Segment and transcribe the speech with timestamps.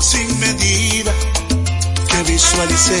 [0.00, 1.12] sin medida,
[2.08, 3.00] que visualicé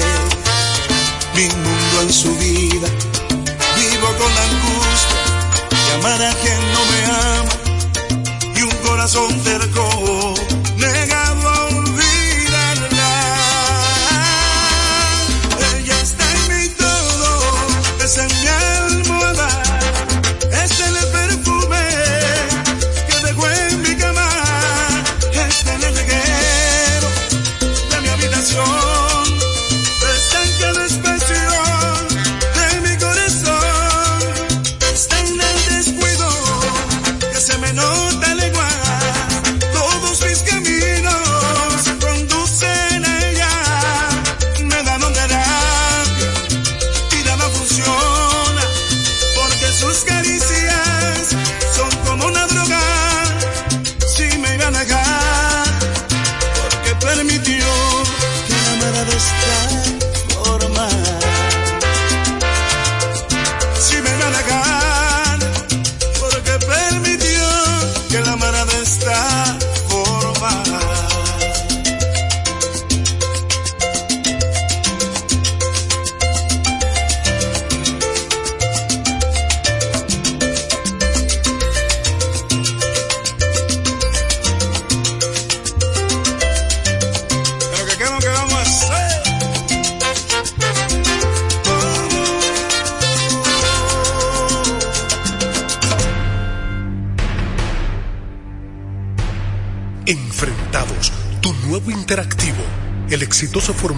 [1.34, 2.88] mi mundo en su vida.
[3.76, 5.20] Vivo con la angustia
[5.70, 7.00] de amar a quien no me
[7.38, 7.54] ama
[8.54, 9.65] y un corazón terco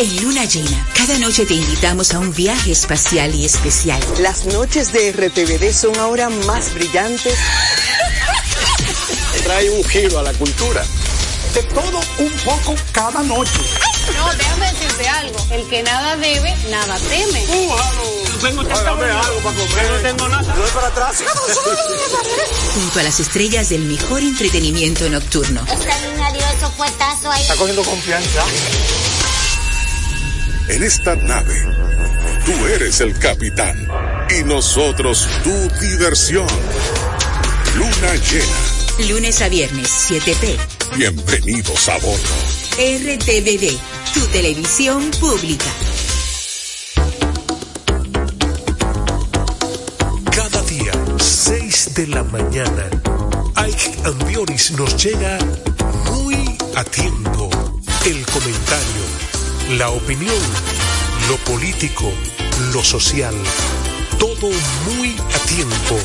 [0.00, 4.00] En Luna Llena, cada noche te invitamos a un viaje espacial y especial.
[4.20, 7.34] Las noches de RTVD son ahora más brillantes.
[9.44, 10.82] Trae un giro a la cultura.
[11.52, 13.60] De todo un poco cada noche.
[14.16, 15.46] No, déjame decirte algo.
[15.50, 17.44] El que nada debe, nada teme.
[18.40, 19.90] Tengo Dame algo para comer.
[19.90, 20.54] No tengo nada.
[20.54, 21.16] No es para atrás.
[22.74, 25.60] Junto a las estrellas del mejor entretenimiento nocturno.
[25.70, 27.42] Esta niña dio esos puestazos ahí.
[27.42, 28.46] Está cogiendo confianza.
[30.70, 31.66] En esta nave,
[32.46, 33.88] tú eres el capitán
[34.38, 35.50] y nosotros tu
[35.80, 36.46] diversión.
[37.76, 39.10] Luna llena.
[39.10, 40.56] Lunes a viernes, 7p.
[40.96, 42.34] Bienvenidos a bordo.
[42.78, 43.76] RTVD,
[44.14, 45.70] tu televisión pública.
[50.30, 52.88] Cada día, 6 de la mañana,
[53.56, 55.36] Ike Ambioris nos llega
[56.04, 57.50] muy a tiempo.
[58.06, 58.99] El comentario,
[59.78, 60.42] la opinión,
[61.28, 62.12] lo político,
[62.72, 63.34] lo social,
[64.18, 64.50] todo
[64.86, 65.96] muy a tiempo.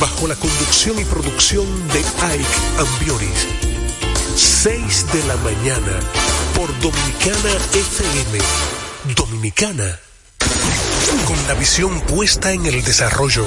[0.00, 2.44] Bajo la conducción y producción de Ike
[2.78, 3.46] Ambioris.
[4.36, 6.00] 6 de la mañana
[6.54, 8.38] por Dominicana FM.
[9.14, 10.00] Dominicana.
[11.26, 13.46] Con la visión puesta en el desarrollo,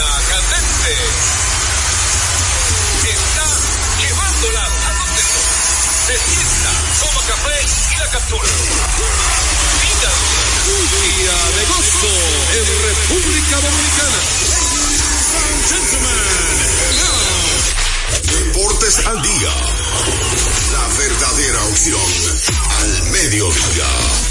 [0.00, 0.92] Línea candente.
[3.04, 3.46] Está
[4.00, 5.22] llevándola a donde.
[6.06, 7.58] Se sienta, toma café
[7.92, 8.48] y la captura.
[9.82, 10.10] Mira.
[10.70, 12.14] Día de gozo
[12.56, 14.20] en República Dominicana.
[18.22, 19.52] Deportes al día.
[20.72, 22.10] La verdadera opción
[22.78, 24.29] al mediodía.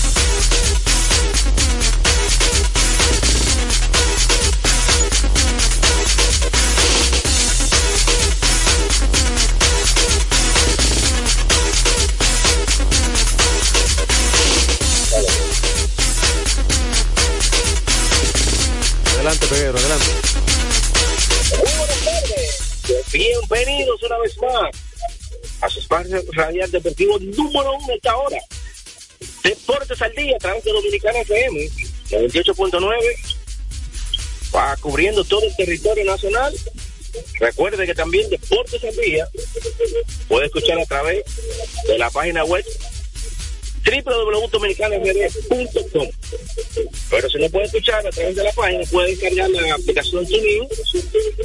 [24.54, 24.90] Más
[25.62, 28.40] a su espacio radial deportivo número uno esta hora.
[29.44, 31.70] Deportes al día a través de Dominicana FM
[32.10, 32.96] 98.9
[34.56, 36.54] va cubriendo todo el territorio nacional.
[37.40, 39.28] Recuerde que también Deportes al día
[40.28, 41.24] puede escuchar a través
[41.88, 42.66] de la página web
[43.90, 46.08] www.dominicanafd.com.
[47.10, 50.68] Pero si no puede escuchar a través de la página, puede descargar la aplicación TuneIn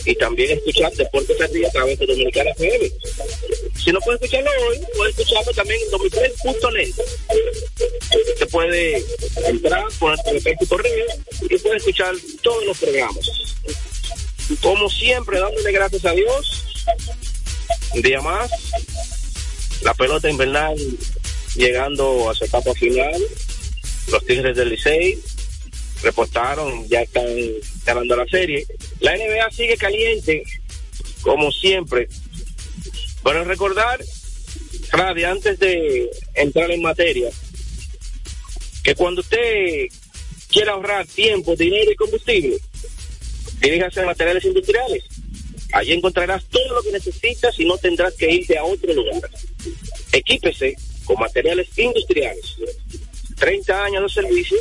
[0.05, 2.91] y también escuchar Deportes al Día a través de Dominicana FM.
[3.83, 6.95] Si no puede escucharlo hoy, puede escucharlo también en dominicana.net.
[8.33, 9.05] Usted puede
[9.47, 10.19] entrar, poner
[10.59, 11.07] tu correo
[11.43, 13.31] y puede escuchar todos los programas.
[14.61, 16.65] Como siempre, dándole gracias a Dios.
[17.95, 18.51] Un día más.
[19.83, 20.77] La pelota invernal
[21.57, 23.21] llegando a su etapa final.
[24.11, 25.19] Los Tigres del Licey
[26.03, 27.27] reportaron, ya están
[27.85, 28.67] ganando la serie.
[29.01, 30.45] La NBA sigue caliente,
[31.23, 32.09] como siempre.
[33.23, 34.01] Pero recordar,
[34.93, 37.31] Radio, antes de entrar en materia,
[38.83, 39.87] que cuando usted
[40.49, 42.59] quiera ahorrar tiempo, dinero y combustible,
[43.61, 45.05] diríjase a materiales industriales.
[45.73, 49.29] Allí encontrarás todo lo que necesitas y no tendrás que irte a otro lugar.
[50.13, 52.57] Equípese con materiales industriales.
[53.37, 54.59] 30 años de servicio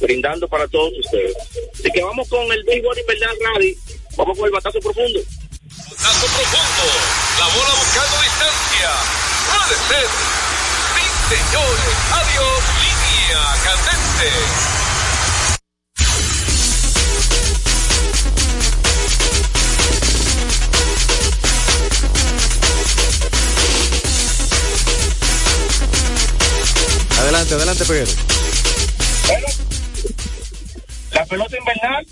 [0.00, 1.34] brindando para todos ustedes.
[1.74, 3.76] Así que vamos con el béisbol invernal Radi.
[4.16, 5.20] Vamos con el batazo profundo.
[5.90, 6.84] Batazo profundo.
[7.38, 8.90] La bola buscando distancia.
[9.48, 10.08] Puede ser.
[10.92, 11.04] Sí,
[11.34, 11.94] señores.
[12.12, 12.62] Adiós.
[12.82, 14.91] Línea candente.
[27.42, 28.14] Adelante, adelante.
[29.26, 29.46] Bueno,
[31.12, 32.06] la pelota invernal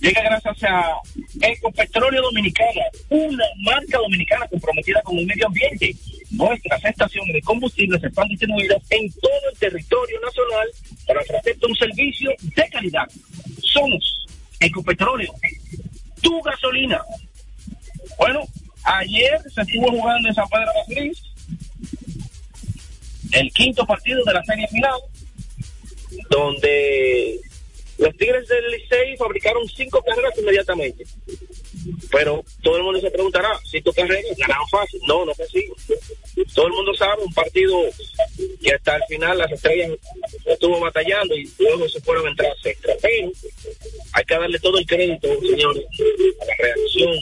[0.00, 1.00] llega gracias a
[1.40, 5.94] Ecopetróleo Dominicana, una marca dominicana comprometida con el medio ambiente.
[6.32, 10.68] Nuestras estaciones de combustibles están distribuidas en todo el territorio nacional
[11.06, 13.08] para ofrecerte un servicio de calidad.
[13.62, 14.26] Somos
[14.58, 15.32] Ecopetróleo,
[16.22, 17.00] tu gasolina.
[18.18, 18.40] Bueno,
[18.82, 21.29] ayer se estuvo jugando en San Pedro de Macorís
[23.32, 25.00] el quinto partido de la serie final,
[26.30, 27.40] donde
[27.98, 31.04] los Tigres del Licey fabricaron cinco carreras inmediatamente.
[32.10, 35.00] Pero todo el mundo se preguntará, cinco carreras, ganaron fácil.
[35.06, 35.64] No, no fue así.
[36.54, 37.78] Todo el mundo sabe, un partido
[38.62, 39.92] que hasta el final las estrellas
[40.46, 42.94] estuvo batallando y luego se fueron a entrar extra.
[43.02, 43.30] Pero
[44.12, 45.84] hay que darle todo el crédito, señores,
[46.40, 47.14] a la reacción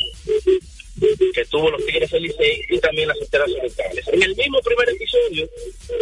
[1.35, 4.09] que tuvo los Tigres del Licey y también las Estrellas Orientales.
[4.09, 5.49] En el mismo primer episodio,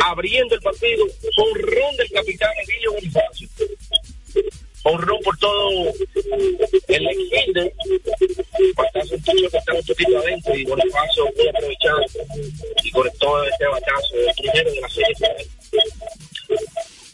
[0.05, 1.07] abriendo el partido,
[1.55, 3.49] ron del capitán Emilio Bonifacio.
[4.89, 5.93] Honrón por todo
[6.89, 7.73] el exfielder.
[8.77, 11.95] Batazo un tucho que estaba un poquito adentro y Bonifacio pudo aprovechar
[12.85, 15.49] y conectó este batazo, el primero de la serie.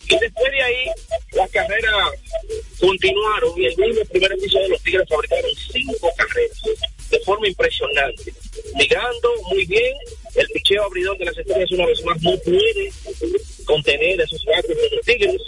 [0.08, 0.90] Y después de ahí,
[1.32, 1.94] las carreras
[2.78, 5.50] continuaron y el mismo primer episodio los Tigres fabricaron
[8.10, 8.32] impresionante.
[8.78, 9.94] Ligando muy bien,
[10.34, 12.92] el picheo abridor de las estrellas una vez más no puede
[13.64, 15.42] contener esos gatos de los Tigres.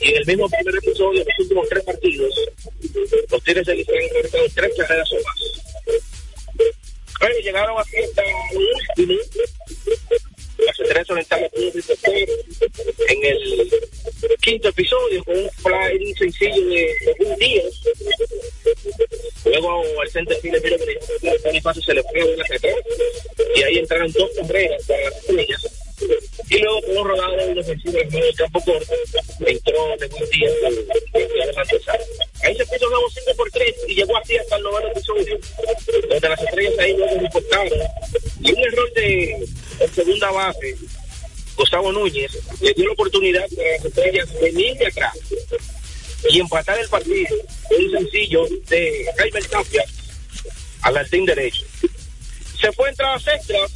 [0.00, 2.34] Y en el mismo primer episodio, los últimos tres partidos,
[3.30, 5.50] los Tigres se han fabricado tres carreras o más.
[7.20, 8.22] Bueno, llegaron así hasta
[8.96, 9.20] último.
[10.58, 11.50] Las estrellas orientales
[13.08, 13.70] en el
[14.42, 16.79] quinto episodio con un fly sencillo de,
[21.80, 22.74] se le fue una atrás
[23.54, 25.66] y ahí entraron dos carreras para las estrellas.
[26.48, 28.94] Y luego con un rodado de en medio del campo corto,
[29.46, 30.48] entró de buen día
[32.42, 35.38] Ahí se puso luego 5 por 3 y llegó así hasta el noveno episodio,
[36.08, 37.78] donde las estrellas ahí luego reportaron.
[38.40, 39.48] Y un error de,
[39.94, 40.76] segunda base,
[41.56, 45.18] Gustavo Núñez, le dio la oportunidad a las estrellas venir de atrás
[46.28, 47.36] y empatar el partido
[47.70, 49.84] un sencillo de Jaime Tapia
[50.82, 51.59] al altín derecho.
[53.16, 53.72] Extras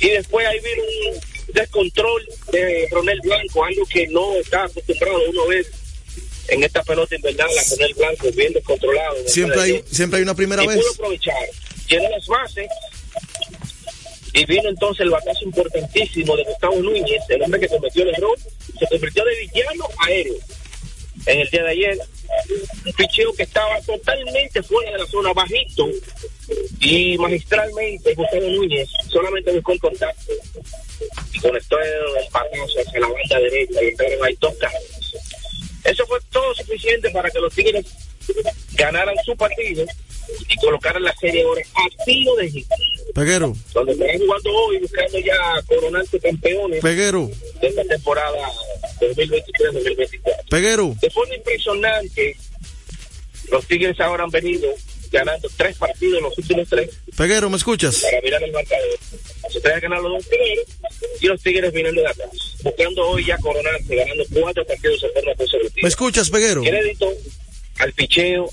[0.00, 2.22] y después ahí vino un descontrol
[2.52, 5.66] de Ronel Blanco, algo que no está acostumbrado uno ver
[6.48, 9.16] en esta pelota invernal, la Ronel Blanco bien descontrolado.
[9.26, 10.78] Siempre hay, siempre hay una primera y vez.
[10.78, 11.34] Pudo aprovechar,
[11.86, 12.68] tiene las bases
[14.34, 18.38] y vino entonces el batazo importantísimo de Gustavo Núñez, el hombre que cometió el error,
[18.78, 20.34] se convirtió de villano aéreo
[21.24, 21.98] en el día de ayer.
[22.84, 25.88] Un picheo que estaba totalmente fuera de la zona, bajito,
[27.16, 30.32] y magistralmente Gustavo Núñez solamente buscó el contacto
[31.32, 34.82] y conectó el patazo hacia la banda derecha y entraron ahí dos carros.
[35.84, 37.86] Eso fue todo suficiente para que los Tigres
[38.74, 39.86] ganaran su partido
[40.48, 42.66] y colocar la serie ahora a tiro de hit.
[43.14, 43.54] Peguero.
[43.72, 47.30] Donde están jugando hoy buscando ya coronarse campeones Peguero.
[47.60, 48.50] de esta temporada
[49.00, 50.48] 2023-2024.
[50.50, 50.96] Peguero.
[51.00, 52.36] De forma impresionante,
[53.50, 54.68] los Tigres ahora han venido
[55.10, 58.00] ganando tres partidos en los últimos tres Peguero, ¿me escuchas?
[58.00, 58.98] para mirar el marcador.
[59.50, 60.66] Se trae a ganar los dos primeros
[61.20, 62.30] y los Tigres vienen de atrás,
[62.62, 65.82] buscando hoy ya coronarse, ganando cuatro partidos en forma consecutiva.
[65.82, 66.62] ¿Me escuchas, Peguero?
[66.62, 67.12] Crédito
[67.78, 68.50] al picheo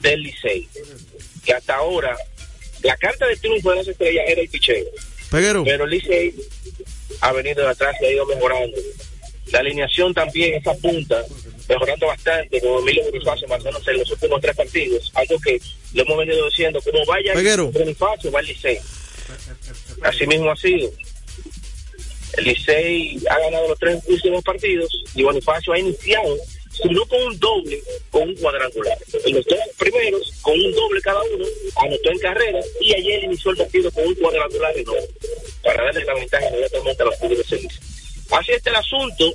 [0.00, 0.68] del Licey,
[1.44, 2.16] que hasta ahora
[2.82, 4.86] la carta de triunfo de las estrellas era el picheo.
[5.30, 5.64] Peguero.
[5.64, 6.34] Pero el Licey
[7.20, 8.76] ha venido de atrás y ha ido mejorando.
[9.52, 11.24] La alineación también, esa punta,
[11.68, 15.60] mejorando bastante, como Emilio Bonifacio marchándose en los últimos tres partidos, algo que
[15.94, 17.34] lo hemos venido diciendo, como vaya.
[17.70, 18.78] Bonifacio, va el Licey.
[20.02, 20.90] Así mismo ha sido.
[22.38, 26.36] El Licey ha ganado los tres últimos partidos y Bonifacio ha iniciado,
[26.70, 28.96] si no con un doble, con un cuadrangular.
[29.24, 31.44] En los dos primeros, con un doble cada uno,
[31.76, 35.08] anotó en carrera y ayer inició el partido con un cuadrangular enorme
[35.64, 37.68] para darle la ventaja inmediatamente a los Licey.
[38.30, 39.34] Así está el asunto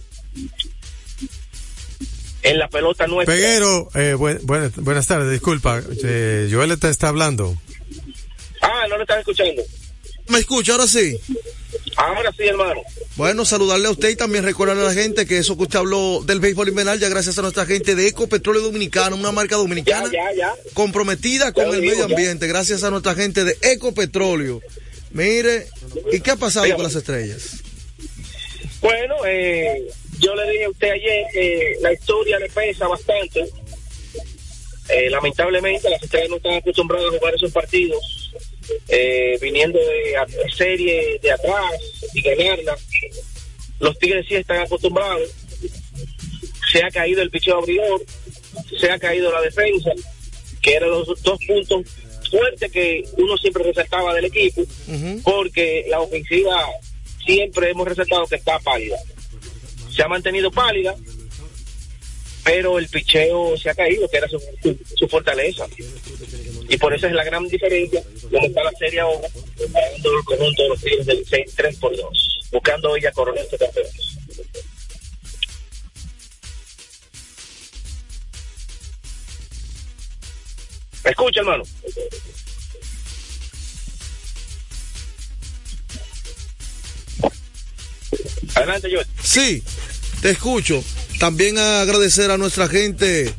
[2.43, 3.33] en la pelota nuestra.
[3.35, 5.81] Peguero, eh, buen- buenas, buenas tardes, disculpa.
[6.03, 7.59] Eh, Joel te está hablando.
[8.61, 9.63] Ah, no lo están escuchando.
[10.27, 11.19] ¿Me escucha ahora sí?
[11.97, 12.81] Ahora sí, hermano.
[13.15, 16.21] Bueno, saludarle a usted y también recordarle a la gente que eso que usted habló
[16.25, 20.31] del béisbol invernal, ya gracias a nuestra gente de Ecopetróleo Dominicano, una marca dominicana Ya,
[20.31, 20.53] ya, ya.
[20.73, 22.15] comprometida con el digo, medio ya.
[22.15, 24.61] ambiente, gracias a nuestra gente de Ecopetróleo.
[25.11, 25.67] Mire,
[26.11, 27.61] ¿y qué ha pasado con las estrellas?
[28.81, 29.87] Bueno, eh,
[30.19, 33.45] yo le dije a usted ayer que la historia le pesa bastante.
[34.89, 38.31] Eh, lamentablemente las estrellas no están acostumbradas a jugar esos partidos,
[38.88, 41.72] eh, viniendo de a- serie de atrás
[42.13, 42.77] y ganarla.
[43.79, 45.29] Los Tigres sí están acostumbrados.
[46.72, 48.03] Se ha caído el picheo abridor,
[48.79, 49.91] se ha caído la defensa,
[50.62, 51.81] que eran los dos puntos
[52.29, 54.62] fuertes que uno siempre resaltaba del equipo,
[55.24, 56.67] porque la ofensiva
[57.25, 58.98] siempre hemos resaltado que está pálida.
[59.95, 60.95] Se ha mantenido pálida,
[62.43, 64.39] pero el picheo se ha caído, que era su,
[64.97, 65.65] su- fortaleza.
[66.67, 70.63] Y por eso es la gran diferencia, como está la serie ahora, ganando el conjunto
[70.63, 73.93] de los Tigres del 6 3 por 2, buscando hoy a coronarse campeones.
[81.03, 81.63] ¿Me escucha, hermano?
[88.55, 89.07] Adelante, Joel.
[89.22, 89.63] Sí,
[90.22, 90.84] te escucho.
[91.19, 93.34] También agradecer a nuestra gente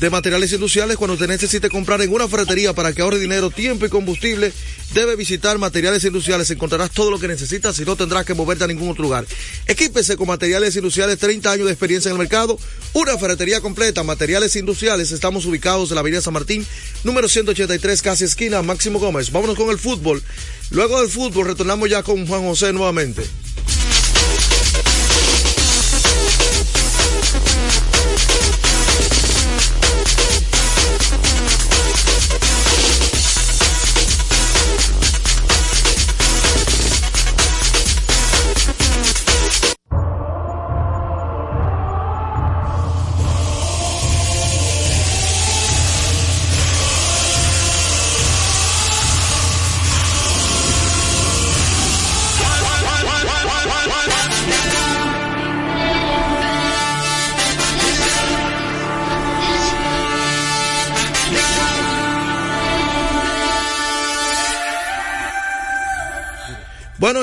[0.00, 3.84] de materiales industriales cuando te necesite comprar en una ferretería para que ahorre dinero, tiempo
[3.84, 4.52] y combustible.
[4.94, 6.50] Debe visitar materiales industriales.
[6.50, 9.26] Encontrarás todo lo que necesitas y no tendrás que moverte a ningún otro lugar.
[9.66, 12.58] Equípese con materiales industriales, 30 años de experiencia en el mercado.
[12.94, 15.10] Una ferretería completa, materiales industriales.
[15.10, 16.66] Estamos ubicados en la Avenida San Martín,
[17.04, 19.30] número 183, casi esquina, Máximo Gómez.
[19.32, 20.22] Vámonos con el fútbol.
[20.70, 23.24] Luego del fútbol retornamos ya con Juan José nuevamente.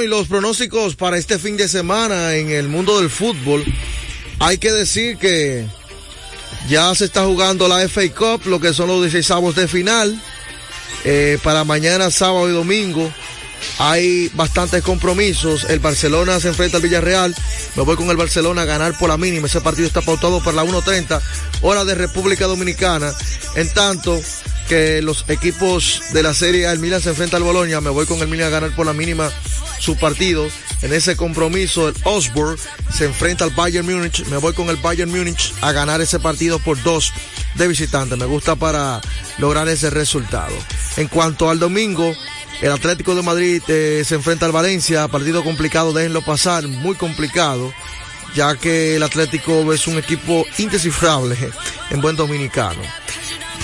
[0.06, 3.64] Y los pronósticos para este fin de semana en el mundo del fútbol.
[4.40, 5.66] Hay que decir que
[6.70, 10.22] ya se está jugando la FA Cup, lo que son los 16 de final.
[11.04, 13.12] Eh, para mañana, sábado y domingo
[13.80, 15.66] hay bastantes compromisos.
[15.70, 17.36] El Barcelona se enfrenta al Villarreal.
[17.76, 19.48] Me voy con el Barcelona a ganar por la mínima.
[19.48, 21.22] Ese partido está pautado para la 1.30,
[21.62, 23.12] hora de República Dominicana.
[23.56, 24.22] En tanto
[24.68, 27.82] que los equipos de la Serie el Milan se enfrenta al Bolonia.
[27.82, 29.32] Me voy con el Milan a ganar por la mínima
[29.80, 30.48] su partido.
[30.82, 32.62] En ese compromiso, el Osborne
[32.94, 34.26] se enfrenta al Bayern Múnich.
[34.28, 37.14] Me voy con el Bayern Múnich a ganar ese partido por dos
[37.56, 38.16] de visitante.
[38.16, 39.02] Me gusta para
[39.38, 40.56] lograr ese resultado.
[40.98, 42.14] En cuanto al domingo,
[42.62, 45.08] el Atlético de Madrid eh, se enfrenta al Valencia.
[45.08, 47.74] Partido complicado, déjenlo pasar, muy complicado.
[48.36, 51.38] Ya que el Atlético es un equipo indescifrable
[51.90, 52.82] en buen dominicano.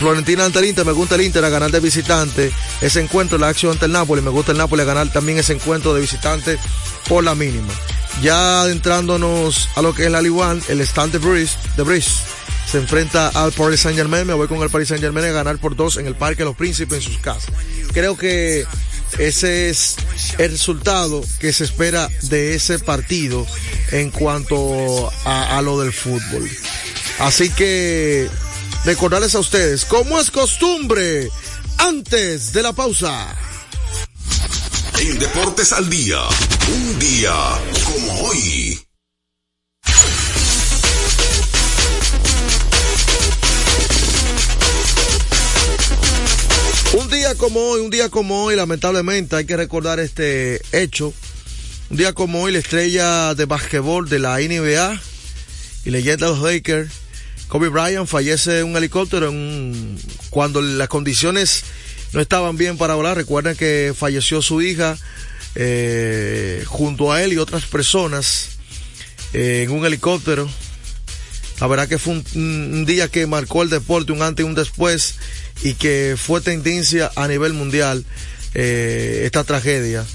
[0.02, 2.52] Florentina ante el Inter, me gusta el Inter a ganar de visitante.
[2.82, 5.54] Ese encuentro, la acción ante el Napoli, me gusta el Napoli a ganar también ese
[5.54, 6.58] encuentro de visitante
[7.08, 7.72] por la mínima.
[8.20, 12.14] Ya adentrándonos a lo que es la Ligue 1, el stand de Brice, de Brice
[12.66, 14.26] se enfrenta al Paris Saint Germain.
[14.26, 16.56] Me voy con el Paris Saint Germain a ganar por dos en el Parque Los
[16.56, 17.54] Príncipes en sus casas.
[17.94, 18.66] Creo que
[19.20, 19.98] ese es
[20.40, 23.46] el resultado que se espera de ese partido
[23.92, 26.50] en cuanto a lo del fútbol.
[27.20, 28.28] Así que
[28.86, 31.30] recordarles a ustedes, como es costumbre,
[31.78, 33.36] antes de la pausa.
[35.00, 36.20] En Deportes al Día,
[36.68, 37.34] un día
[37.86, 38.80] como hoy.
[46.94, 51.14] Un día como hoy, un día como hoy, lamentablemente hay que recordar este hecho.
[51.90, 55.00] Un día como hoy, la estrella de basquetbol de la NBA
[55.86, 56.92] y leyenda de los Lakers,
[57.52, 59.30] Kobe Bryant, fallece en un helicóptero
[60.30, 61.66] cuando las condiciones
[62.14, 63.18] no estaban bien para volar.
[63.18, 64.98] Recuerden que falleció su hija
[65.56, 68.52] eh, junto a él y otras personas
[69.34, 70.50] eh, en un helicóptero.
[71.60, 74.56] La verdad que fue un, un día que marcó el deporte, un antes y un
[74.56, 75.16] después,
[75.62, 78.06] y que fue tendencia a nivel mundial
[78.54, 80.06] eh, esta tragedia,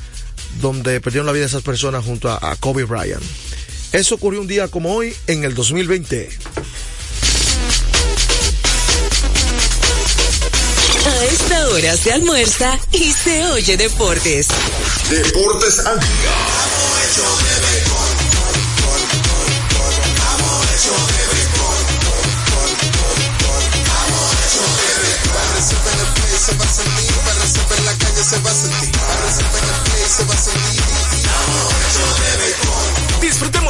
[0.62, 3.22] donde perdieron la vida esas personas junto a, a Kobe Bryant.
[3.92, 6.30] Eso ocurrió un día como hoy en el 2020.
[11.16, 14.48] A esta hora se almuerza y se oye deportes.
[15.08, 16.06] Deportes al Día.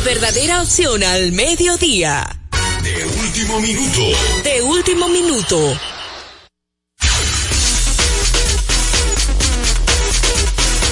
[0.00, 2.26] la verdadera opción al mediodía.
[2.82, 4.00] De último minuto.
[4.42, 5.78] De último minuto.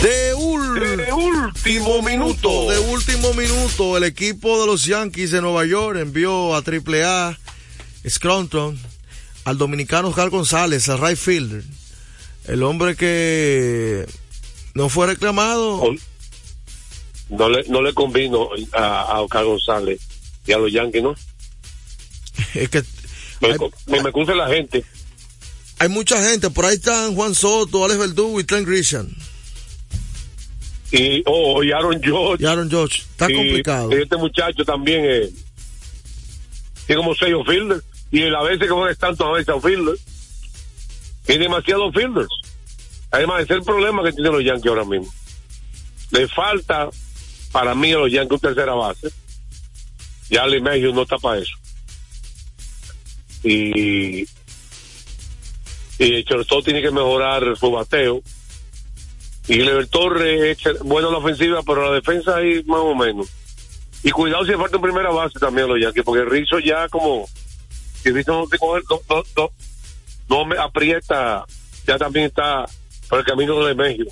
[0.03, 2.71] De, último minuto.
[2.71, 7.38] De último minuto, el equipo de los Yankees de Nueva York envió a AAA
[8.09, 8.79] Scranton
[9.44, 11.64] al dominicano Oscar González, al right fielder.
[12.44, 14.07] El hombre que
[14.75, 15.83] no fue reclamado.
[17.31, 20.01] No le, no le convino a, a Oscar González
[20.47, 21.14] y a los Yankees, ¿no?
[22.55, 22.83] Es que
[23.41, 23.55] me,
[23.87, 24.85] me, me cruce la gente.
[25.79, 26.51] hay mucha gente.
[26.51, 29.09] Por ahí están Juan Soto, Alex Verdugo y Trent Grisham.
[30.91, 32.43] Y, oh, y Aaron George.
[32.43, 33.03] Y Aaron George.
[33.03, 33.91] Está Y- complicado.
[33.93, 35.29] y este muchacho también eh,
[36.87, 37.85] tiene como seis fielders.
[38.11, 40.01] Y a veces que juegan tanto a veces outfielders.
[41.29, 42.29] Hay demasiados fielders.
[43.11, 45.12] Además, ese es el problema que tienen los Yankees ahora mismo.
[46.11, 46.88] Le falta,
[47.53, 49.09] para mí, a los Yankees tercera base.
[50.31, 51.55] Ya Mayhew no está para eso.
[53.43, 54.29] Y,
[55.99, 58.23] y todo tiene que mejorar su bateo.
[59.47, 63.29] Y Lever Torres es bueno en la ofensiva, pero la defensa ahí más o menos.
[64.03, 67.27] Y cuidado si falta en primera base también a los Yankees, porque Rizzo ya como,
[68.03, 69.51] si Rizzo no te coge, no, no, no,
[70.29, 71.45] no me aprieta,
[71.87, 72.67] ya también está
[73.09, 74.11] por el camino de México.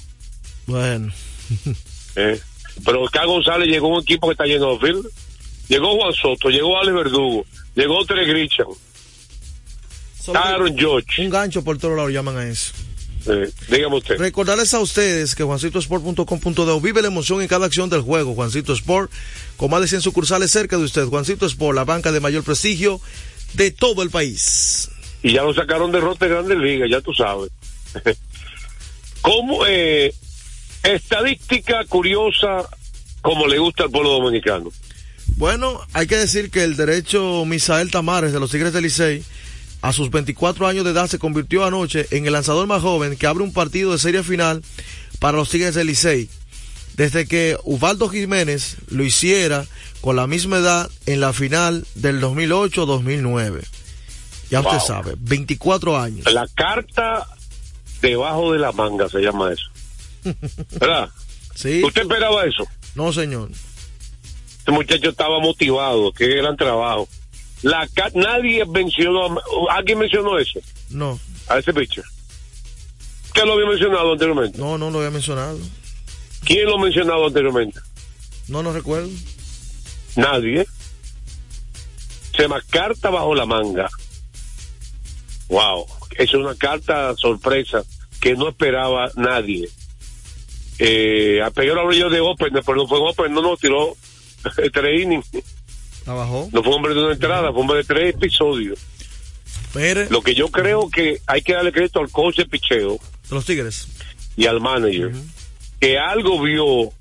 [0.66, 1.12] Bueno.
[2.16, 2.40] ¿eh?
[2.84, 5.06] Pero Oscar González llegó a un equipo que está lleno de field.
[5.68, 8.68] Llegó Juan Soto, llegó Alex Verdugo, llegó Tere Grisham,
[10.34, 11.22] Aaron George.
[11.22, 12.72] Un gancho por todos lados llaman a eso.
[13.26, 14.18] Eh, dígame usted.
[14.18, 18.34] Recordarles a ustedes que juancitosport.com.de vive la emoción en cada acción del juego.
[18.34, 19.10] Juancito Sport,
[19.56, 21.06] con más de 100 sucursales cerca de usted.
[21.06, 23.00] Juancito Sport, la banca de mayor prestigio
[23.54, 24.88] de todo el país.
[25.22, 27.50] y ya lo sacaron de Rote Grandes Ligas, ya tú sabes.
[29.22, 30.14] ¿Cómo, eh,
[30.86, 32.64] Estadística curiosa
[33.20, 34.70] como le gusta al pueblo dominicano.
[35.36, 39.22] Bueno, hay que decir que el derecho Misael Tamares de los Tigres del Licey,
[39.82, 43.26] a sus 24 años de edad, se convirtió anoche en el lanzador más joven que
[43.26, 44.62] abre un partido de serie final
[45.18, 46.28] para los Tigres del Licey.
[46.94, 49.66] Desde que Ubaldo Jiménez lo hiciera
[50.00, 53.62] con la misma edad en la final del 2008-2009.
[54.50, 56.32] Ya usted sabe, 24 años.
[56.32, 57.26] La carta
[58.00, 59.75] debajo de la manga se llama eso.
[60.78, 61.08] ¿Verdad?
[61.54, 61.82] Sí.
[61.84, 62.66] ¿Usted esperaba eso?
[62.94, 63.50] No, señor.
[64.58, 67.08] Este muchacho estaba motivado, qué gran trabajo.
[67.62, 69.38] La nadie mencionó,
[69.70, 70.60] ¿alguien mencionó eso?
[70.90, 72.04] No, A ese pitcher.
[73.32, 74.58] ¿Qué lo había mencionado anteriormente?
[74.58, 75.58] no, no lo había mencionado.
[76.44, 77.80] ¿Quién lo ha mencionado anteriormente?
[78.48, 79.10] No, no recuerdo.
[80.16, 80.66] Nadie.
[82.34, 83.88] Se llama carta bajo la manga.
[85.48, 85.86] Wow,
[86.16, 87.82] es una carta sorpresa
[88.20, 89.68] que no esperaba nadie.
[90.78, 93.96] Eh, a Peguero hablé yo de Open, pero no fue Open, no nos tiró
[94.72, 95.26] tres innings.
[96.04, 96.48] Trabajó.
[96.52, 98.78] No fue hombre de una entrada, fue hombre de tres episodios.
[99.74, 102.98] Mire, Lo que yo creo que hay que darle crédito al coach de picheo
[103.30, 103.88] los Tigres.
[104.36, 105.12] y al manager,
[105.80, 106.92] que algo vio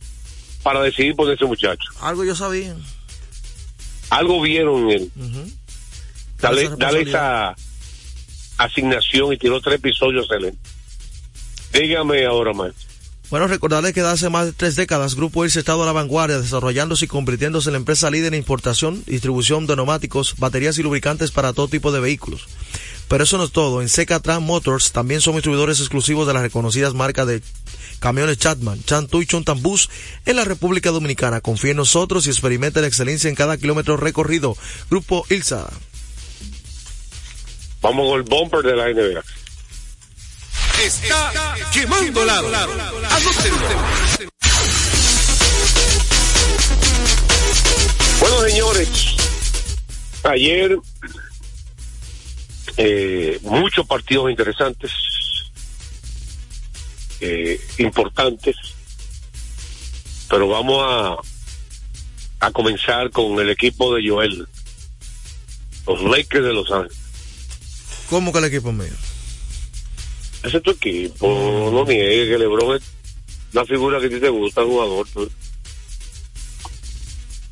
[0.64, 1.84] para decidir por ese muchacho.
[2.02, 2.76] Algo yo sabía.
[4.10, 5.12] Algo vieron en él.
[6.42, 7.52] Dale, Esa dale responsabilidad.
[7.52, 7.56] esa
[8.58, 10.72] asignación y tiró tres episodios excelentes.
[11.74, 12.74] Dígame ahora, más.
[13.30, 15.92] Bueno, recordarles que desde hace más de tres décadas Grupo Irse ha estado a la
[15.92, 20.84] vanguardia, desarrollándose y convirtiéndose en la empresa líder en importación, distribución de neumáticos, baterías y
[20.84, 22.48] lubricantes para todo tipo de vehículos.
[23.08, 23.82] Pero eso no es todo.
[23.82, 27.42] En Secatran Motors también somos distribuidores exclusivos de las reconocidas marcas de
[28.00, 29.90] camiones Chatman, Chantu y Chontan Bus
[30.26, 31.42] en la República Dominicana.
[31.42, 34.56] Confíe en nosotros y experimente la excelencia en cada kilómetro recorrido.
[34.90, 35.68] Grupo Ilsa.
[37.82, 39.24] Vamos con el bumper de la NBA.
[40.84, 42.48] Está quemando lado.
[43.10, 43.60] Anótenlo.
[48.20, 48.90] Bueno, señores,
[50.24, 50.78] ayer
[52.78, 54.92] eh, muchos partidos interesantes,
[57.22, 58.56] eh, importantes,
[60.30, 64.48] pero vamos a, a comenzar con el equipo de Joel,
[65.88, 66.98] los Lakers de Los Ángeles.
[68.10, 68.94] ¿Cómo que el equipo mío?
[70.46, 72.84] Ese es tu equipo, no niegues que LeBron es
[73.54, 75.08] una figura que a ti te gusta, jugador.
[75.14, 75.30] pues.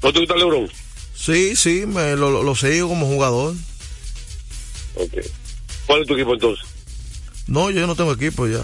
[0.01, 0.69] ¿No te gusta LeBron?
[1.15, 3.55] Sí, sí, me lo, lo- sigo como jugador.
[5.87, 6.65] ¿Cuál es tu equipo entonces?
[7.47, 8.63] No, yo no tengo equipo ya.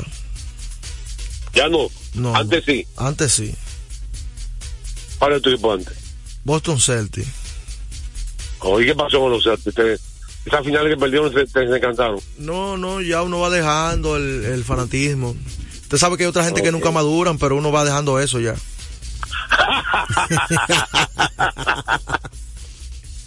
[1.53, 1.87] Ya no.
[2.13, 2.35] No.
[2.35, 2.85] Antes sí.
[2.97, 3.55] Antes sí.
[5.17, 5.97] ¿Cuál es tu equipo antes?
[6.43, 7.27] Boston Celtics.
[8.85, 10.01] ¿qué pasó con los Celtics?
[10.45, 12.19] Esas finales que perdieron te encantaron.
[12.37, 15.35] No, no, ya uno va dejando el, el fanatismo.
[15.81, 18.55] Usted sabe que hay otra gente que nunca maduran, pero uno va dejando eso ya.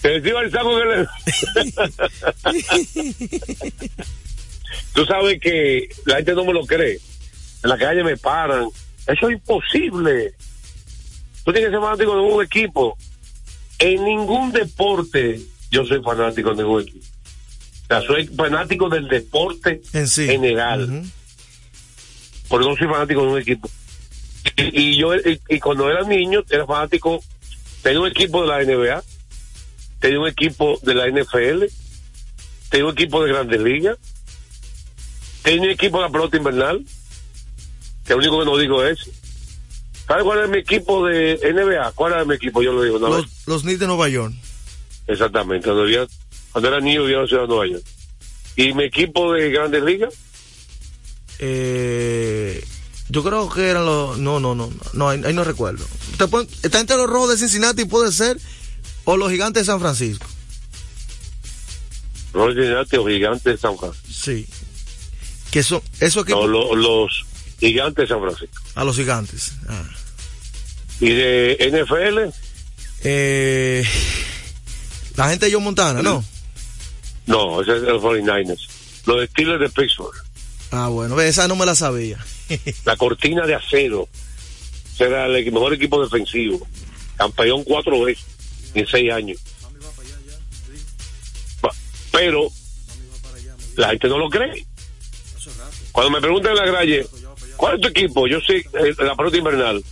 [0.03, 1.07] Te decía el saco que le...
[4.95, 6.99] Tú sabes que la gente no me lo cree.
[7.63, 8.69] En la calle me paran.
[9.07, 10.35] Eso es imposible.
[11.45, 12.97] Tú tienes que ser fanático de un equipo.
[13.79, 15.41] En ningún deporte
[15.73, 17.07] yo soy fanático de ningún equipo.
[17.85, 20.27] O sea, soy fanático del deporte En sí.
[20.27, 20.85] general.
[20.85, 21.09] Ujú.
[22.49, 23.71] Porque no soy fanático de un equipo.
[24.57, 27.23] Y, y yo, y, y cuando era niño, era fanático.
[27.83, 29.03] Tenía un equipo de la NBA,
[29.99, 31.65] tenía un equipo de la NFL,
[32.69, 33.99] tenía un equipo de Grandes Ligas,
[35.43, 36.85] tenía un equipo de la pelota invernal,
[38.05, 38.99] que lo único que no digo es.
[40.07, 41.93] ¿Sabes cuál es mi equipo de NBA?
[41.93, 42.63] ¿Cuál era mi equipo?
[42.63, 43.09] Yo lo digo, ¿no?
[43.09, 44.35] Los, los Knicks de Nueva York.
[45.07, 46.07] Exactamente, cuando, vivía-
[46.53, 47.85] cuando era niño vivía en la ciudad de Nueva York.
[48.57, 50.15] ¿Y mi equipo de Grandes Ligas?
[51.39, 52.65] Eh,
[53.09, 54.19] yo creo que eran los.
[54.19, 54.71] No, no, no.
[54.93, 55.85] No, ahí, ahí no recuerdo.
[56.63, 58.39] Está entre los rojos de Cincinnati, puede ser.
[59.05, 60.27] O los gigantes de San Francisco.
[62.35, 64.09] Los Gigantes o Gigantes de San Francisco.
[64.11, 64.47] Sí.
[65.51, 65.83] Que son.
[66.01, 66.43] Esos equipos.
[66.43, 67.25] No, lo- los
[67.59, 68.63] Gigantes de San Francisco.
[68.75, 69.53] A los gigantes.
[69.69, 69.85] Ah.
[71.01, 72.33] ¿Y de NFL?
[73.05, 73.85] Eh,
[75.17, 76.25] la gente de John Montana, ¿no?
[77.27, 78.69] No, ese es de los 49ers.
[79.07, 80.15] Los Steelers de Pittsburgh.
[80.71, 82.25] Ah, bueno, esa no me la sabía.
[82.85, 84.09] La cortina de acero.
[84.97, 86.67] Será el mejor equipo defensivo.
[87.17, 88.25] Campeón cuatro veces
[88.75, 89.39] en seis años.
[92.11, 92.49] Pero
[93.77, 94.67] la gente no lo cree.
[95.93, 97.07] Cuando me preguntan en la calle,
[97.57, 98.27] ¿cuál es tu equipo?
[98.27, 99.83] Yo soy eh, la pelota invernal.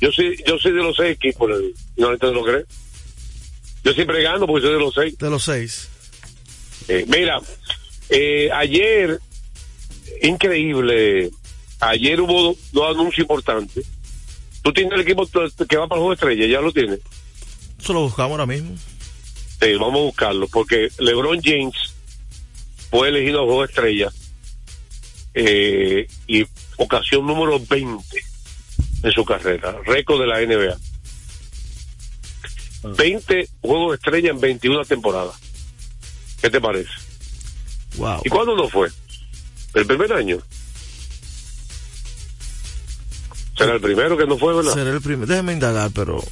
[0.00, 1.48] Yo soy, yo soy de los seis equipos.
[1.96, 2.64] no, la gente no lo cree.
[3.88, 5.16] Yo siempre gano porque soy de los seis.
[5.16, 5.88] De los seis.
[6.88, 7.40] Eh, mira,
[8.10, 9.18] eh, ayer,
[10.20, 11.30] increíble,
[11.80, 13.86] ayer hubo dos anuncios importantes.
[14.60, 16.46] ¿Tú tienes el equipo que va para el juego de estrella?
[16.46, 17.00] ¿Ya lo tienes?
[17.80, 18.76] Eso lo buscamos ahora mismo.
[19.58, 21.94] Sí, vamos a buscarlo, porque LeBron James
[22.90, 24.12] fue elegido al juego de estrella
[25.32, 26.44] eh, y
[26.76, 28.04] ocasión número 20
[29.04, 30.76] en su carrera, récord de la NBA.
[32.82, 35.36] 20 juegos de estrella en 21 temporadas.
[36.40, 36.90] ¿Qué te parece?
[37.96, 38.20] Wow.
[38.24, 38.88] ¿Y cuándo no fue?
[39.74, 40.38] ¿El primer año?
[43.56, 44.72] Será el primero que no fue, ¿verdad?
[44.72, 45.26] Será el primero.
[45.26, 46.22] Déjeme indagar, pero.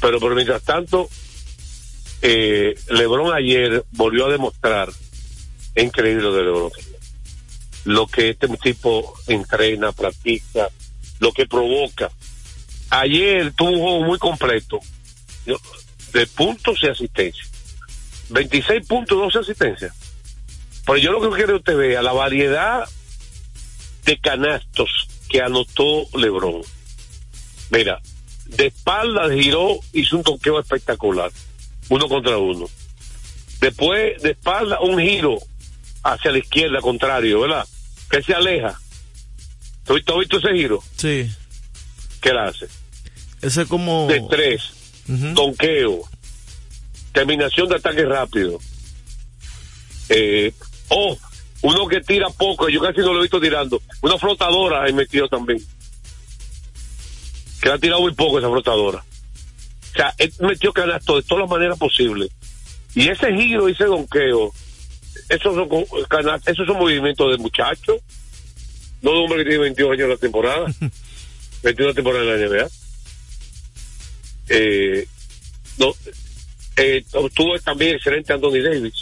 [0.00, 1.08] Pero, pero mientras tanto,
[2.22, 4.90] eh, LeBron ayer volvió a demostrar,
[5.74, 6.70] es increíble lo de LeBron,
[7.84, 10.68] lo que este tipo entrena, practica,
[11.18, 12.10] lo que provoca.
[12.90, 14.78] Ayer tuvo un juego muy completo,
[15.48, 15.56] ¿no?
[16.12, 17.44] de puntos y asistencia.
[18.30, 19.92] 26 puntos, 12 asistencias.
[20.86, 22.84] Pero yo lo que quiero que usted vea, la variedad
[24.04, 26.62] de canastos que anotó LeBron.
[27.70, 28.00] Mira,
[28.46, 31.30] de espalda giró, hizo un toqueo espectacular,
[31.90, 32.66] uno contra uno.
[33.60, 35.38] Después, de espalda, un giro
[36.02, 37.66] hacia la izquierda, contrario, ¿verdad?
[38.10, 38.80] Que se aleja.
[39.84, 40.82] ¿Tú has visto ese giro?
[40.96, 41.30] Sí.
[42.20, 42.66] ¿Qué le hace?
[43.42, 44.06] Ese es como.
[44.06, 44.72] De tres,
[45.34, 46.02] tonqueo,
[47.12, 48.58] terminación de ataque rápido.
[50.08, 50.52] Eh,
[50.88, 51.16] oh,
[51.62, 53.80] uno que tira poco, yo casi no lo he visto tirando.
[54.02, 55.60] Una flotadora he metido también.
[57.60, 58.98] Que ha tirado muy poco esa flotadora.
[58.98, 62.30] O sea, él metió canasto de todas las maneras posibles.
[62.94, 64.52] Y ese giro, ese donqueo,
[65.28, 65.68] esos son,
[66.46, 67.96] esos son movimientos de muchacho,
[69.02, 70.66] no de hombre que tiene 22 años en la temporada,
[71.62, 72.68] 21 temporada en la NBA.
[74.48, 75.06] Eh,
[75.78, 75.94] no,
[76.76, 78.94] eh, tuvo también excelente Anthony Davis,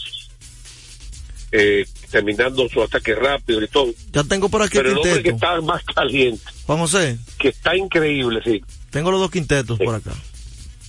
[1.52, 3.92] eh, terminando su ataque rápido y todo.
[4.12, 7.48] Ya tengo por aquí Pero el el hombre que está más caliente, Juan José, que
[7.48, 8.62] está increíble, sí.
[8.90, 10.12] tengo los dos quintetos por acá.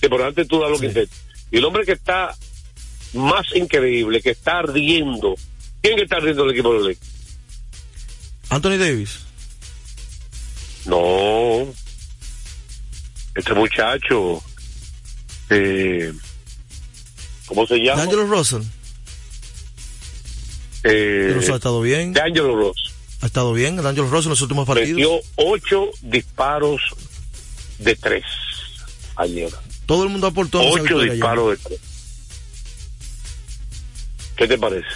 [0.00, 1.18] que por antes tú das lo que intentas.
[1.50, 2.34] Y el hombre que está
[3.14, 5.34] más increíble, que está ardiendo,
[5.80, 7.10] ¿quién que está ardiendo el equipo de los Lakers?
[8.50, 9.20] Anthony Davis.
[10.86, 11.66] No,
[13.34, 14.42] este muchacho,
[15.50, 16.12] eh,
[17.46, 18.02] ¿cómo se llama?
[18.02, 18.62] D'Angelo Russell.
[20.84, 22.12] Eh, Russell ha estado bien.
[22.12, 22.92] de Angelo Ross.
[23.20, 23.76] Ha estado bien.
[23.76, 24.96] D'Angelo Russell en los últimos partidos.
[24.96, 26.80] Metió ocho disparos
[27.78, 28.24] de tres
[29.16, 29.50] ayer.
[29.86, 30.60] Todo el mundo aportó.
[30.60, 31.12] Ocho victoria ayer.
[31.14, 31.80] disparos de tres.
[34.36, 34.86] ¿Qué te parece?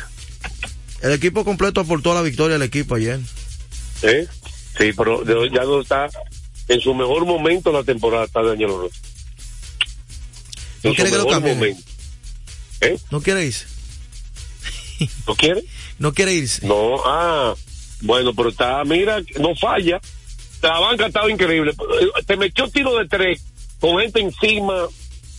[1.03, 3.19] El equipo completo aportó a la victoria del equipo ayer.
[4.03, 4.27] ¿Eh?
[4.79, 6.09] Sí, pero ya no está
[6.69, 8.93] en su mejor momento en la temporada, está Daniel Ross.
[10.83, 11.83] ¿No quiere que lo momento.
[12.81, 12.99] ¿Eh?
[13.11, 13.67] ¿No quiere irse?
[15.27, 15.65] ¿No quiere?
[15.99, 16.67] ¿No quiere irse?
[16.67, 17.55] No, ah,
[18.01, 20.01] bueno, pero está, mira, no falla.
[20.61, 21.75] La banca estaba increíble.
[22.27, 23.45] Te metió tiro de tres,
[23.81, 24.87] con gente encima,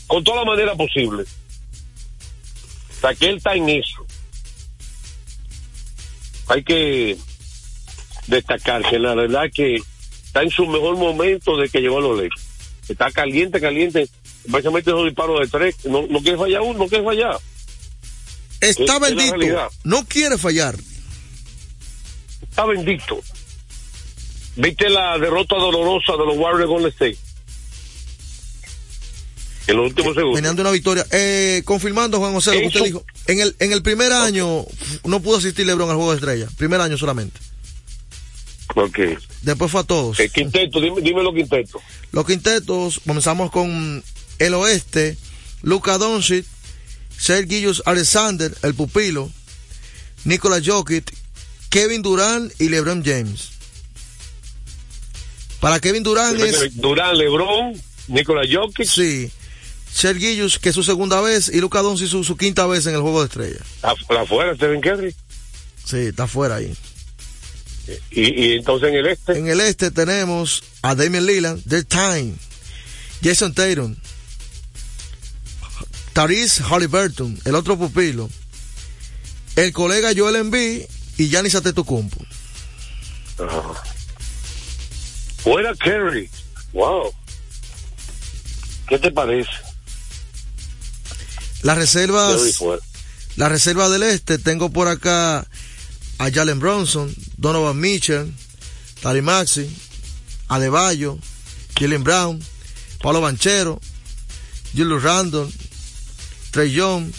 [0.08, 1.24] con toda la manera posible.
[1.24, 4.06] O sea, que él está en eso.
[6.48, 7.18] Hay que
[8.28, 12.18] destacar que la verdad que está en su mejor momento de que llegó a los
[12.18, 12.46] Lakers.
[12.90, 14.10] Está caliente, caliente.
[14.46, 15.76] Básicamente esos disparos de tres.
[15.86, 17.40] No, no quiere fallar uno, no quiere fallar.
[18.62, 19.70] Está Es- bendito.
[19.84, 20.76] No quiere fallar.
[22.42, 23.20] está bendito.
[24.56, 27.18] ¿Viste la derrota dolorosa de los Warriors de Golden State?
[29.66, 30.36] En los últimos segundos.
[30.36, 31.06] Venían de una victoria.
[31.12, 33.06] Eh, confirmando, Juan José, lo que usted dijo.
[33.28, 34.66] En el, en el primer año
[35.06, 36.48] no pudo asistir LeBron al juego de estrella.
[36.58, 37.40] Primer año solamente.
[38.76, 39.00] Ok.
[39.42, 40.20] Después fue a todos.
[40.20, 41.82] El quinteto, dime, dime los quintetos.
[42.12, 44.04] Los quintetos, comenzamos con
[44.40, 45.18] el oeste,
[45.62, 46.46] Luka Doncic,
[47.18, 49.32] Sergius Alexander, el pupilo,
[50.26, 51.14] Nikola Jokic,
[51.70, 53.50] Kevin Durant y LeBron James.
[55.60, 57.74] Para Kevin Durant es Durán, Lebron,
[58.08, 58.86] Nikola Jokic.
[58.88, 59.32] Sí.
[59.94, 63.02] Sergius, que es su segunda vez, y Luka Doncic su, su quinta vez en el
[63.02, 63.60] juego de estrella.
[63.84, 65.16] af- Afuera, Stephen Curry.
[65.86, 66.76] Sí, está fuera ahí.
[68.12, 69.38] Y, y entonces en el este.
[69.38, 72.34] En el este tenemos a Damian Lillard, The Time,
[73.24, 73.96] Jason Tatum,
[76.14, 78.30] Tyrese Halliburton, el otro pupilo,
[79.56, 80.84] el colega Joel Embiid
[81.18, 82.24] y Giannis Antetokounmpo.
[83.40, 83.84] Ajá.
[85.44, 86.30] Fuera Curry.
[86.72, 87.14] Wow.
[88.88, 89.50] ¿Qué te parece?
[91.64, 92.60] Las reservas,
[93.36, 95.48] la reserva del este, tengo por acá
[96.18, 98.34] a Jalen Bronson, Donovan Mitchell,
[99.02, 99.70] Tari Maxi,
[100.50, 101.18] Adebayo,
[101.80, 102.44] Jalen Brown,
[103.02, 103.80] Paulo Banchero,
[104.76, 105.48] Julius Randle,
[106.54, 107.12] Trey Young.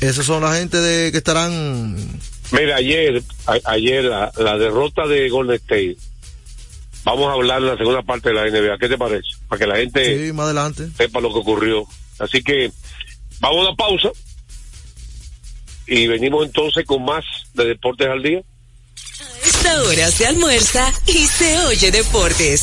[0.00, 1.96] Esos son la gente de que estarán
[2.50, 5.96] Mira, ayer, a- ayer la, la derrota de Golden State
[7.04, 8.78] vamos a hablar de la segunda parte de la NBA.
[8.78, 9.28] ¿Qué te parece?
[9.48, 10.88] Para que la gente Sí, más adelante.
[10.96, 11.86] sepa lo que ocurrió.
[12.18, 12.72] Así que
[13.40, 14.08] vamos a una pausa
[15.86, 18.40] y venimos entonces con más de Deportes al Día.
[19.44, 22.62] Esta hora se almuerza y se oye deportes.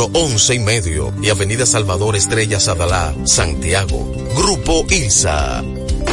[0.00, 4.10] 11 y medio y Avenida Salvador Estrella Sadalá, Santiago.
[4.34, 5.62] Grupo ILSA.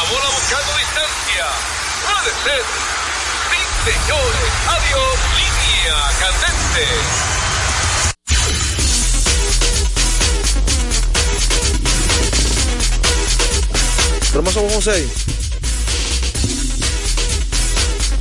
[0.00, 1.44] La bola buscando distancia.
[2.06, 2.62] Puede ser.
[3.50, 4.50] Sí, señores.
[4.66, 5.14] Adiós.
[5.36, 6.84] Línea candente.
[14.32, 14.98] Hermoso José.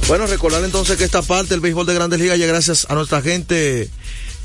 [0.09, 3.21] Bueno, recordar entonces que esta parte del béisbol de Grandes Ligas llega gracias a nuestra
[3.21, 3.89] gente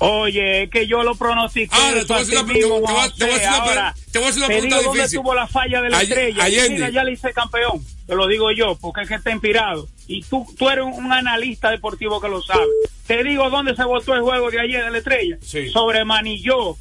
[0.00, 1.74] Oye, es que yo lo pronostiqué.
[1.74, 3.32] Ahora, eso te voy a hacer así una- mismo, te voy a- Juan te voy
[3.32, 3.54] a hacer José.
[3.56, 5.18] una pre- Ahora, te voy a hacer una pregunta digo dónde difícil.
[5.20, 6.44] tuvo la falla de la estrella.
[6.44, 6.70] Allende.
[6.70, 7.84] Mira, ya le hice campeón.
[8.06, 9.88] Te lo digo yo, porque es que está inspirado.
[10.08, 12.66] Y tú, tú eres un analista deportivo que lo sabe.
[13.06, 15.38] Te digo dónde se votó el juego de ayer de la estrella.
[15.40, 15.68] Sí.
[15.70, 16.76] Sobre Manilló,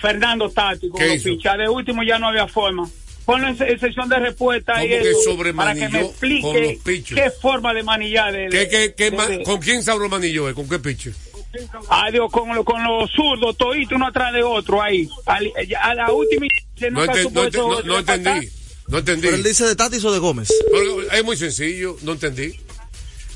[0.00, 0.96] Fernando Tático.
[0.98, 1.24] ¿Qué Lo hizo?
[1.28, 1.56] ficha.
[1.56, 2.88] De último ya no había forma.
[3.32, 5.90] Ponlo en, se- en sección de respuesta y ¿Cómo que eso, para que me Manilló
[5.90, 7.18] con los explique pichos?
[7.18, 8.32] qué forma de manillar.
[8.32, 10.48] De, ¿Qué, qué, qué de- ma- de- ¿Con quién sabrá manillo?
[10.48, 10.54] eh?
[10.54, 11.12] ¿Con qué piche?
[11.88, 15.08] Adiós, con, lo- con los zurdos, todito uno atrás de otro ahí.
[15.26, 16.46] Al- a la última.
[16.90, 18.16] No, enten- no, eso enten- no- no repatar.
[18.18, 18.48] entendí.
[18.88, 19.22] No entendí.
[19.22, 20.48] Pero él dice de Tatis o de Gómez.
[20.72, 22.54] Pero es muy sencillo, no entendí.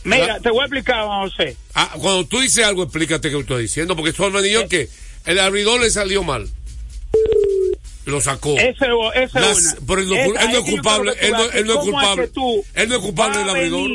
[0.05, 1.57] Mira, te voy a explicar, Juan José.
[1.75, 4.89] Ah, cuando tú dices algo, explícate qué estás diciendo, porque eso al manillón que
[5.27, 6.49] el abridor le salió mal.
[8.07, 8.59] Lo sacó.
[8.59, 9.87] Ese, ese Las- una.
[9.87, 12.31] pero él no, Es- él no culpable, él no, él no es culpable.
[12.31, 13.91] que Él no es culpable del abridor.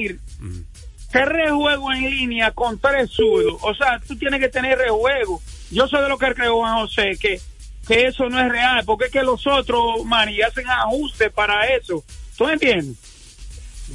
[1.11, 3.57] Tres juegos en línea con tres zurdos.
[3.61, 5.41] O sea, tú tienes que tener rejuego.
[5.71, 7.39] Yo soy de lo que creo, Juan José, que,
[7.87, 8.83] que eso no es real.
[8.85, 12.03] Porque es que los otros, man, y hacen ajustes para eso.
[12.37, 12.95] ¿Tú me entiendes?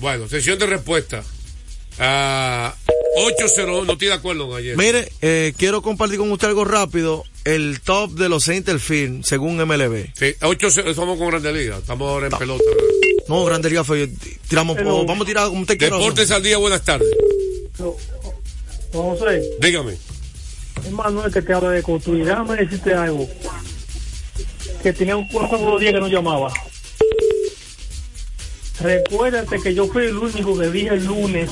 [0.01, 1.23] Bueno, sesión de respuesta.
[2.01, 2.75] Ah,
[3.17, 4.77] 8-0, no estoy de acuerdo con ayer.
[4.77, 7.25] Mire, eh, quiero compartir con usted algo rápido.
[7.45, 10.07] El top de los Centerfield, según MLB.
[10.15, 11.77] Sí, 8-0, somos con Grande Liga.
[11.79, 12.65] Estamos ahora en pelota.
[13.29, 14.09] No, Grande Liga fue.
[14.49, 15.97] Tiramos, Pero- oh, vamos a tirar como usted quiera.
[15.97, 17.09] Deportes al día, buenas tardes.
[18.93, 19.93] José, Dígame.
[20.85, 22.25] es Manuel que te habla de construir.
[22.25, 23.29] Déjame decirte algo.
[24.83, 26.53] Que tenía un cuantos días que no llamaba.
[28.81, 31.51] Recuérdate que yo fui el único que dije el lunes,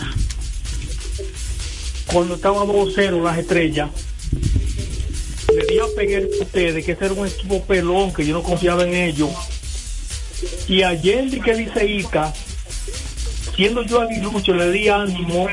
[2.06, 3.90] cuando estaba 2-0 las estrellas,
[5.56, 8.42] le di a pegar a ustedes que ese era un equipo pelón, que yo no
[8.42, 9.30] confiaba en ellos.
[10.68, 12.32] Y a Yendi que dice Ica,
[13.54, 15.46] siendo yo aguilucho, le di ánimo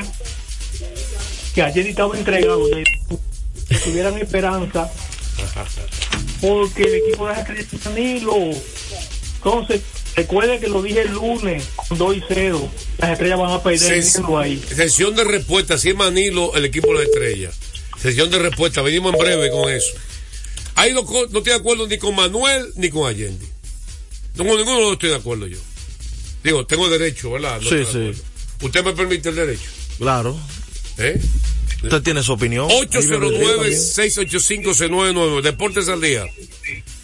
[1.54, 2.84] que ayer estaba entregado, de-
[3.68, 4.90] que tuvieran esperanza,
[6.40, 8.34] porque el equipo de las estrellas es Danilo.
[9.36, 9.80] Entonces,
[10.16, 14.02] recuerde que lo dije el lunes, con 2 y 0, las estrellas van a perder
[14.02, 14.62] Ses- ahí.
[14.74, 17.50] Sesión de respuesta, si es Manilo, el equipo de la estrella.
[18.02, 19.92] Sesión de respuesta, venimos en breve con eso.
[20.74, 23.46] Ahí no, no estoy de acuerdo ni con Manuel ni con Allende.
[24.36, 25.58] No, con ninguno de los estoy de acuerdo yo.
[26.42, 27.60] Digo, tengo derecho, ¿verdad?
[27.60, 28.12] No Sí, sí.
[28.62, 29.70] Usted me permite el derecho.
[29.98, 30.38] Claro.
[30.98, 31.20] ¿Eh?
[31.82, 32.68] Usted tiene su opinión.
[32.70, 33.30] Ahí me lo
[33.64, 35.42] dice 809-685-6999.
[35.42, 36.24] Deportes al día.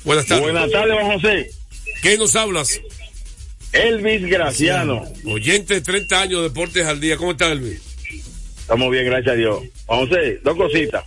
[0.05, 0.45] Buenas tardes.
[0.45, 1.51] Buenas tardes, Juan José.
[2.03, 2.81] ¿Qué nos hablas?
[3.73, 5.05] Elvis Graciano.
[5.25, 7.17] Oyente de 30 años, Deportes al día.
[7.17, 7.81] ¿Cómo está, Elvis?
[8.67, 9.61] Estamos bien, gracias a Dios.
[9.87, 11.05] José, dos cositas.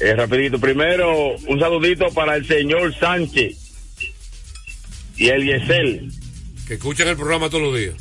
[0.00, 0.58] Eh, rapidito.
[0.58, 3.56] Primero, un saludito para el señor Sánchez
[5.16, 6.10] y el Yesel.
[6.66, 7.94] Que escuchan el programa todos los días.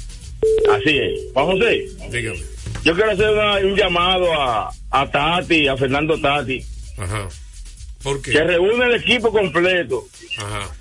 [0.67, 1.19] Así es.
[1.33, 2.39] Juan José, Dígame.
[2.83, 6.63] yo quiero hacer una- un llamado a, a Tati, a Fernando Tati,
[6.97, 7.29] Ajá.
[8.01, 8.31] ¿Por qué?
[8.31, 10.71] que reúne el equipo completo Ajá.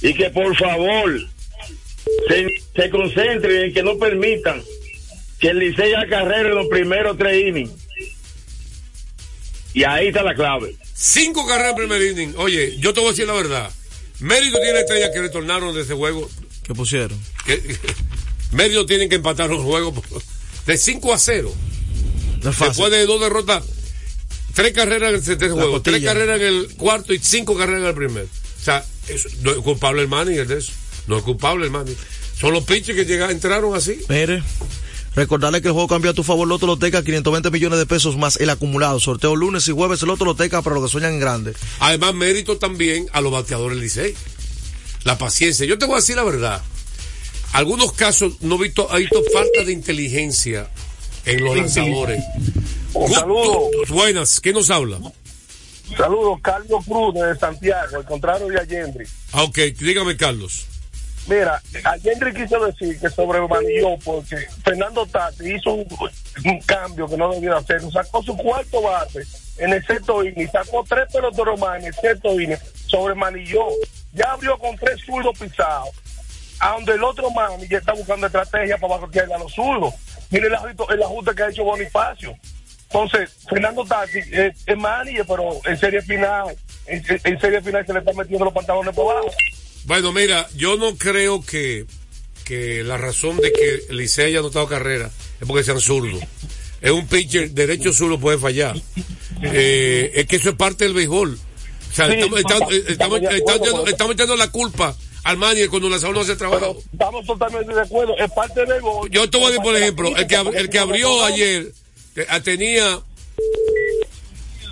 [0.00, 1.20] y que por favor
[2.28, 4.62] se, se concentren en que no permitan
[5.44, 7.70] que el Licey haga carrera en los primeros tres innings.
[9.74, 10.74] Y ahí está la clave.
[10.94, 12.34] Cinco carreras en primer inning.
[12.38, 13.70] Oye, yo te voy a decir la verdad.
[14.20, 16.30] Mérito tiene estrellas que retornaron de ese juego.
[16.62, 17.20] ¿Qué pusieron?
[17.44, 17.76] Que,
[18.52, 19.92] Mérito tienen que empatar los juegos
[20.64, 21.54] de 5 a 0.
[22.42, 22.68] No es fácil.
[22.68, 23.64] Después de dos derrotas,
[24.54, 27.88] tres carreras en el tercer juego, tres carreras en el cuarto y cinco carreras en
[27.88, 28.24] el primer.
[28.24, 30.72] O sea, eso, no es culpable el manager de eso.
[31.06, 31.98] No es culpable el manager.
[32.34, 34.00] Son los pitchers que llegaron, entraron así.
[34.08, 34.42] Mire,
[35.14, 38.36] recordarle que el juego cambia a tu favor Loto Loteca, 520 millones de pesos más
[38.36, 38.98] el acumulado.
[39.00, 41.54] Sorteo lunes y jueves Loto Loteca para los que sueñan en grande.
[41.80, 44.14] Además, mérito también a los bateadores del Licey.
[45.04, 45.66] La paciencia.
[45.66, 46.62] Yo te voy a decir la verdad.
[47.52, 50.68] Algunos casos no he visto, he visto falta de inteligencia
[51.24, 52.22] en los lanzadores.
[53.12, 53.88] Saludos.
[53.88, 54.98] Buenas, ¿qué nos habla?
[55.96, 59.06] Saludos, Carlos Cruz de Santiago, el contrario de Allende.
[59.32, 60.66] Ah, ok, dígame, Carlos.
[61.26, 67.56] Mira, Allende quiso decir que sobremanilló porque Fernando Tati hizo un, cambio que no debió
[67.56, 67.80] hacer.
[67.90, 69.22] Sacó su cuarto bate
[69.56, 73.68] en el sexto inning, sacó tres peloteros más en el sexto inning, sobremanilló.
[74.12, 75.90] Ya abrió con tres zurdos pisados.
[76.60, 79.94] A donde el otro mani ya está buscando estrategia para bajar a los zurdos.
[80.30, 80.54] Mire el,
[80.90, 82.36] el ajuste que ha hecho Bonifacio.
[82.84, 84.78] Entonces, Fernando Tati es, es
[85.26, 86.54] pero en serie final,
[86.86, 89.30] en serie final se le está metiendo los pantalones por abajo.
[89.84, 91.86] Bueno, mira, yo no creo que,
[92.44, 95.10] que la razón de que Licey haya anotado carrera
[95.40, 96.20] es porque sean zurdos.
[96.80, 98.76] Es un pitcher, derecho zurdo puede fallar.
[99.42, 101.34] Eh, es que eso es parte del béisbol.
[101.90, 106.14] O sea, Sí, estamos, estamos, echando- pero- estamos echando la culpa al manager cuando lanzador
[106.14, 106.82] no hace trabajo.
[106.92, 109.08] Estamos totalmente de acuerdo, es parte del gol.
[109.10, 111.72] Yo te voy a decir, por ejemplo, el que, el que abrió ayer
[112.16, 113.00] eh, tenía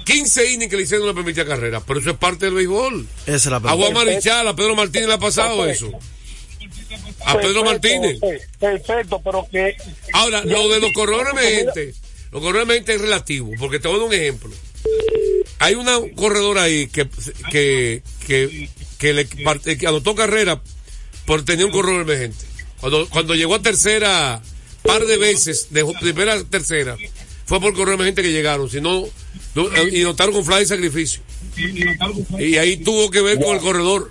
[0.04, 3.06] 15 innings que le hicieron no le permitía carrera, pero eso es parte del béisbol.
[3.26, 4.04] Esa es la A Juan pregunta.
[4.04, 5.90] Marichal, a Pedro Martínez le ha pasado eso.
[7.24, 8.18] A Pedro Perfecto, Martínez.
[8.58, 9.76] Perfecto, pero que.
[10.12, 11.96] Ahora, lo de los corredores emergentes,
[12.30, 14.50] los corredores emergentes es relativo, porque te voy a dar un ejemplo.
[15.58, 17.08] Hay una corredora ahí que,
[17.50, 20.60] que, que, que le que anotó carrera
[21.24, 22.44] por tener un corredor emergente.
[22.80, 24.42] Cuando, cuando llegó a tercera,
[24.82, 26.96] par de veces, de primera a tercera,
[27.52, 29.06] fue por corredor emergente que llegaron, si no,
[29.54, 31.20] no- y notaron con fly de sacrificio.
[32.38, 34.10] Y ahí tuvo que ver con el corredor.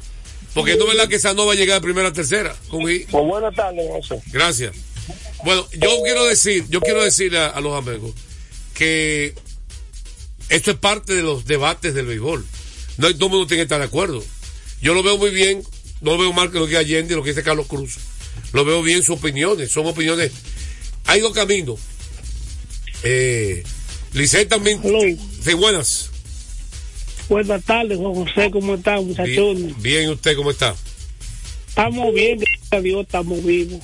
[0.54, 2.56] Porque no es verdad que esa no va a llegar de primera a tercera.
[2.68, 4.22] Con, Pues buenas tardes, José.
[4.28, 4.76] Gracias.
[5.44, 8.14] Bueno, yo quiero decir, yo quiero decir a, a los amigos
[8.76, 9.34] que
[10.50, 12.46] esto es parte de los debates del béisbol.
[12.98, 14.24] No todo el mundo tiene que estar de acuerdo.
[14.84, 15.64] Yo lo veo muy bien,
[16.02, 17.98] no veo mal que lo que Allende lo que dice Carlos Cruz.
[18.54, 20.32] Lo veo bien sus opiniones, son opiniones.
[21.06, 21.80] Hay dos caminos.
[23.04, 23.64] Eh,
[24.14, 24.82] Licey también.
[25.44, 26.10] Sí, buenas.
[27.30, 29.56] Buenas tardes, Juan José, ¿cómo está, muchachos?
[29.56, 30.76] Bien, bien, ¿usted cómo está?
[31.70, 33.80] Estamos bien, gracias a Dios, estamos vivos.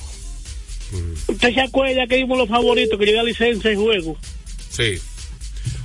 [1.26, 4.16] ¿Usted se acuerda que dimos los favoritos que llega licencia y juego?
[4.70, 4.98] Sí.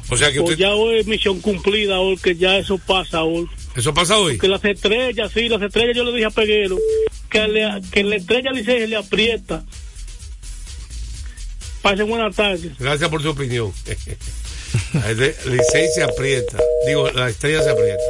[0.10, 0.64] O sea que Pues usted.
[0.66, 3.48] ya hoy es misión cumplida, hoy que ya eso pasa hoy.
[3.76, 4.38] ¿Eso pasa hoy?
[4.38, 6.78] Que las estrellas, sí, las estrellas yo le dije a Peguero
[7.30, 9.64] que, le, que la estrella licencia le aprieta.
[11.84, 12.76] Pasen buenas tardes.
[12.80, 13.72] Gracias por su opinión.
[15.94, 16.58] Se aprieta.
[16.88, 18.02] Digo, la estrella se aprieta.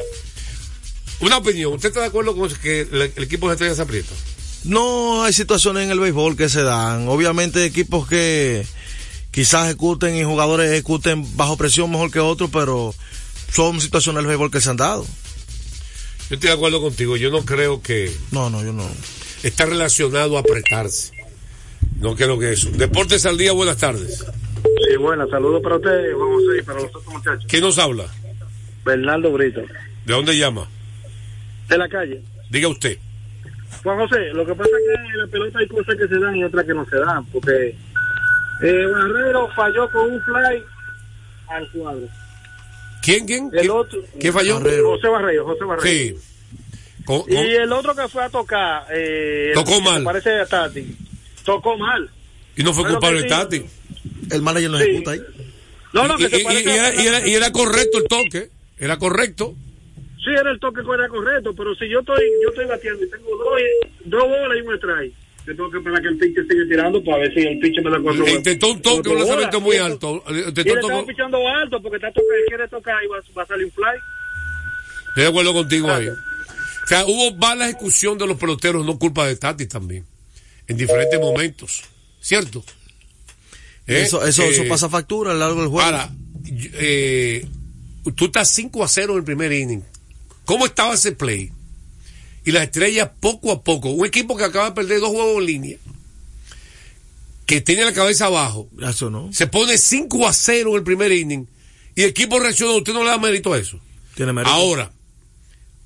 [1.19, 1.73] Una opinión.
[1.73, 4.13] ¿Usted está de acuerdo con que el, el equipo de estrella se aprieta?
[4.63, 7.07] No hay situaciones en el béisbol que se dan.
[7.09, 8.65] Obviamente equipos que
[9.31, 12.93] quizás ejecuten y jugadores ejecuten bajo presión mejor que otros, pero
[13.51, 15.03] son situaciones del béisbol que se han dado.
[16.29, 17.17] Yo estoy de acuerdo contigo.
[17.17, 18.87] Yo no creo que No, no, yo no.
[19.43, 21.11] está relacionado a apretarse.
[22.03, 22.69] No creo que eso.
[22.71, 24.19] Deportes al día, buenas tardes.
[24.63, 27.45] Sí, buenas, saludos para ustedes, Juan José, y para los otros muchachos.
[27.47, 28.05] ¿Quién nos habla?
[28.83, 30.67] Bernardo Brito, ¿De dónde llama?
[31.69, 32.21] de la calle.
[32.49, 32.97] Diga usted.
[33.83, 36.35] Juan José, lo que pasa es que en la pelota hay cosas que se dan
[36.35, 37.69] y otras que no se dan, porque
[38.63, 40.61] eh, Barrero falló con un fly
[41.47, 42.07] al cuadro.
[43.01, 43.49] ¿Quién, quién?
[43.53, 44.55] El otro, ¿Quién falló?
[44.59, 45.87] José Barrero, José Barrero.
[45.87, 46.15] Sí.
[47.05, 50.03] Con- Y el otro que fue a tocar, eh, Tocó mal.
[50.03, 50.97] Parece a Tati.
[51.45, 52.09] Tocó mal.
[52.55, 53.27] y no fue Pero culpable sí.
[53.27, 53.65] Tati.
[54.31, 54.83] El manager no Sí.
[54.83, 55.21] ejecuta ahí.
[55.93, 58.03] No, no, y, que se y- parece y era, y era- y era correcto el
[58.05, 58.49] toque.
[58.79, 59.55] Era correcto.
[60.23, 63.09] Sí, era el toque que era correcto, pero si yo estoy yo estoy bateando y
[63.09, 63.59] tengo dos,
[64.05, 65.13] dos bolas y un strike,
[65.45, 67.91] yo tengo que esperar que el pitcher siga tirando para ver si el pitcher me
[67.91, 68.35] da cuatro bolas.
[68.37, 70.23] Intentó un toque, un lanzamiento muy Y alto.
[70.29, 73.47] Y Intentó le estaba pichando alto porque está toca, quiere tocar y va, va a
[73.47, 73.85] salir un fly.
[75.09, 76.07] Estoy de acuerdo contigo ahí.
[76.07, 80.05] O sea, hubo mala ejecución de los peloteros, no culpa de Tati también.
[80.67, 81.83] En diferentes momentos.
[82.21, 82.63] ¿Cierto?
[83.87, 84.03] ¿Eh?
[84.03, 85.81] Eso, eso, eso Eh, pasa factura a lo largo del juego.
[85.85, 86.09] Ahora,
[86.45, 87.45] eh,
[88.15, 89.83] tú estás 5 a 0 en el primer inning.
[90.45, 91.51] ¿Cómo estaba ese play?
[92.45, 95.45] Y las estrellas poco a poco, un equipo que acaba de perder dos juegos en
[95.45, 95.77] línea,
[97.45, 99.31] que tiene la cabeza abajo, Eso no.
[99.33, 101.47] se pone 5 a 0 en el primer inning
[101.95, 102.75] y el equipo reaccionó.
[102.77, 103.79] ¿Usted no le da mérito a eso?
[104.15, 104.51] Tiene mérito.
[104.53, 104.91] Ahora,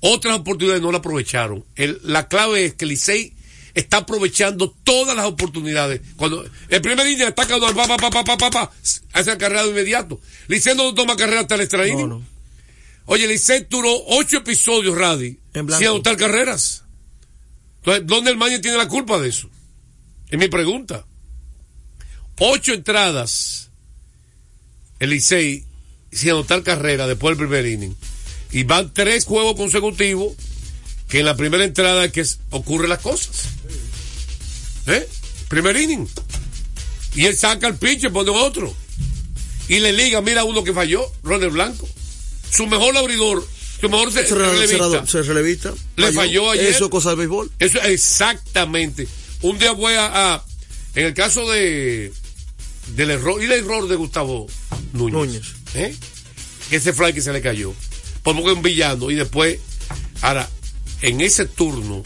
[0.00, 1.64] otras oportunidades no la aprovecharon.
[1.74, 3.34] El- la clave es que Licey
[3.74, 6.00] está aprovechando todas las oportunidades.
[6.16, 8.72] Cuando el primer línea ataca pa, pa, pa, pa, pa, pa, pa,
[9.12, 10.20] hace la carrera de inmediato.
[10.48, 12.24] Licey no toma carrera hasta el extra inning.
[13.06, 16.84] Oye, Licey duró ocho episodios, Radi, sin anotar carreras.
[17.78, 19.48] Entonces, ¿dónde el Maña tiene la culpa de eso?
[20.28, 21.06] Es mi pregunta.
[22.38, 23.70] Ocho entradas
[24.98, 25.64] el Licey
[26.12, 27.94] sin anotar carrera después del primer inning.
[28.50, 30.34] Y van tres juegos consecutivos
[31.08, 33.44] que en la primera entrada que ocurren las cosas.
[34.86, 35.06] ¿Eh?
[35.48, 36.08] Primer inning.
[37.14, 38.74] Y él saca el pitcher, pone otro.
[39.68, 41.88] Y le liga, mira uno que falló, Ronald Blanco.
[42.50, 43.46] Su mejor abridor,
[43.80, 45.06] su mejor ce- Cerrador- relevista.
[45.06, 45.74] se relevista.
[45.96, 46.66] Le falló ayer.
[46.66, 47.50] Eso es cosa del béisbol.
[47.58, 49.06] Eso exactamente.
[49.42, 50.44] Un día voy a, a-
[50.94, 52.12] en el caso de
[52.96, 54.46] del error y el error de Gustavo
[54.94, 55.44] Núñez, Núñez.
[55.74, 55.94] ¿eh?
[56.70, 57.74] ese fly que se le cayó,
[58.22, 59.58] por poco un villano y después,
[60.22, 60.48] ahora
[61.02, 62.02] en ese turno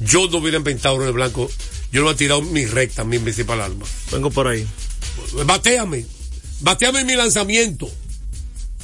[0.00, 1.50] yo no hubiera inventado en blanco,
[1.92, 3.84] yo lo hubiera tirado mi recta, mi principal alma.
[4.10, 4.66] Vengo por ahí.
[5.44, 6.06] Bateame,
[6.60, 7.90] bateame mi lanzamiento.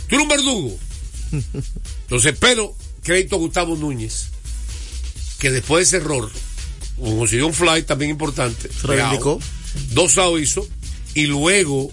[0.08, 0.78] Tú eres un verdugo.
[2.02, 4.28] Entonces, pero crédito a Gustavo Núñez,
[5.38, 6.30] que después de ese error,
[6.96, 8.68] consiguió un fly también importante.
[8.68, 9.40] Se reivindicó.
[9.92, 10.66] Dos outs hizo,
[11.14, 11.92] y luego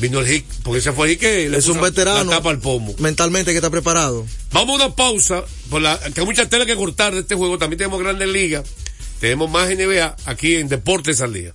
[0.00, 2.30] vino el hit, porque ese fue el hit que le Es un veterano.
[2.30, 2.94] La tapa al pomo.
[2.98, 4.26] Mentalmente que está preparado.
[4.52, 7.58] Vamos a una pausa, por la, que hay mucha tela que cortar de este juego.
[7.58, 8.64] También tenemos grandes ligas,
[9.20, 11.54] tenemos más NBA aquí en Deportes al Día.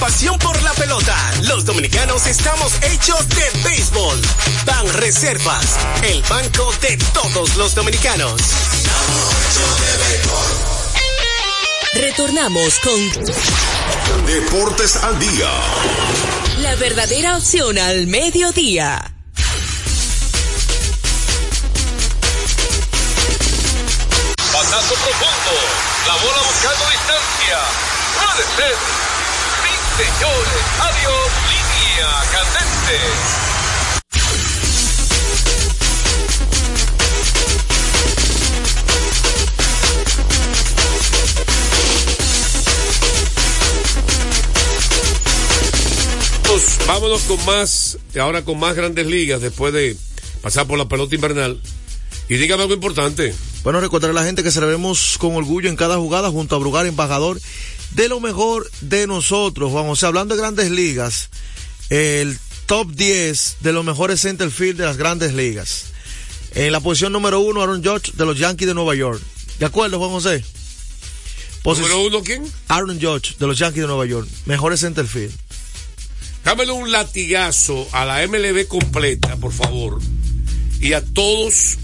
[0.00, 1.14] Pasión por la pelota.
[1.42, 4.20] Los dominicanos estamos hechos de béisbol.
[4.64, 8.40] Ban Reservas, el banco de todos los dominicanos.
[11.92, 15.50] Retornamos con Deportes al día.
[16.60, 19.12] la verdadera opción al mediodía.
[24.52, 25.54] Pasazo profundo.
[26.06, 27.58] La bola buscando distancia.
[28.16, 29.09] Puede ser.
[30.00, 30.64] Señores.
[30.80, 31.30] Adiós.
[31.50, 32.96] Línea candente.
[46.86, 49.96] Vámonos con más, ahora con más grandes ligas después de
[50.40, 51.60] pasar por la pelota invernal.
[52.30, 53.34] Y dígame algo importante.
[53.62, 56.86] Bueno, recordar a la gente que celebremos con orgullo en cada jugada junto a Brugar,
[56.86, 57.40] embajador
[57.90, 59.70] de lo mejor de nosotros.
[59.70, 61.28] Juan José, hablando de grandes ligas,
[61.90, 65.86] el top 10 de los mejores center field de las grandes ligas.
[66.54, 69.20] En la posición número uno, Aaron Judge de los Yankees de Nueva York.
[69.58, 70.42] ¿De acuerdo, Juan José?
[71.64, 72.50] ¿Número uno quién?
[72.68, 74.26] Aaron Judge de los Yankees de Nueva York.
[74.46, 75.34] Mejores center field.
[76.44, 80.00] Dámele un latigazo a la MLB completa, por favor.
[80.80, 81.76] Y a todos.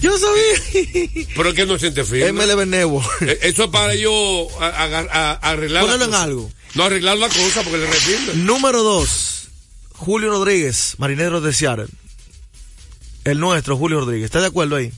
[0.00, 1.26] Yo sabía.
[1.36, 2.32] Pero es que no centerfield.
[2.32, 2.42] ¿no?
[2.42, 3.04] MLB Nebo.
[3.42, 5.84] Eso es para yo arreglar.
[5.84, 6.52] la Ponerlo en algo.
[6.74, 8.34] No arreglar la cosa porque le.
[8.36, 9.48] Número dos,
[9.92, 11.88] Julio Rodríguez, marinero de Seattle.
[13.24, 14.26] El nuestro, Julio Rodríguez.
[14.26, 14.92] ¿Está de acuerdo ahí?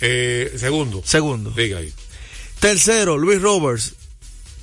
[0.00, 1.02] Eh, segundo.
[1.04, 1.50] Segundo.
[1.50, 1.92] Diga ahí.
[2.60, 3.94] Tercero, Luis Roberts,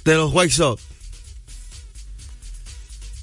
[0.05, 0.83] de los White Sox.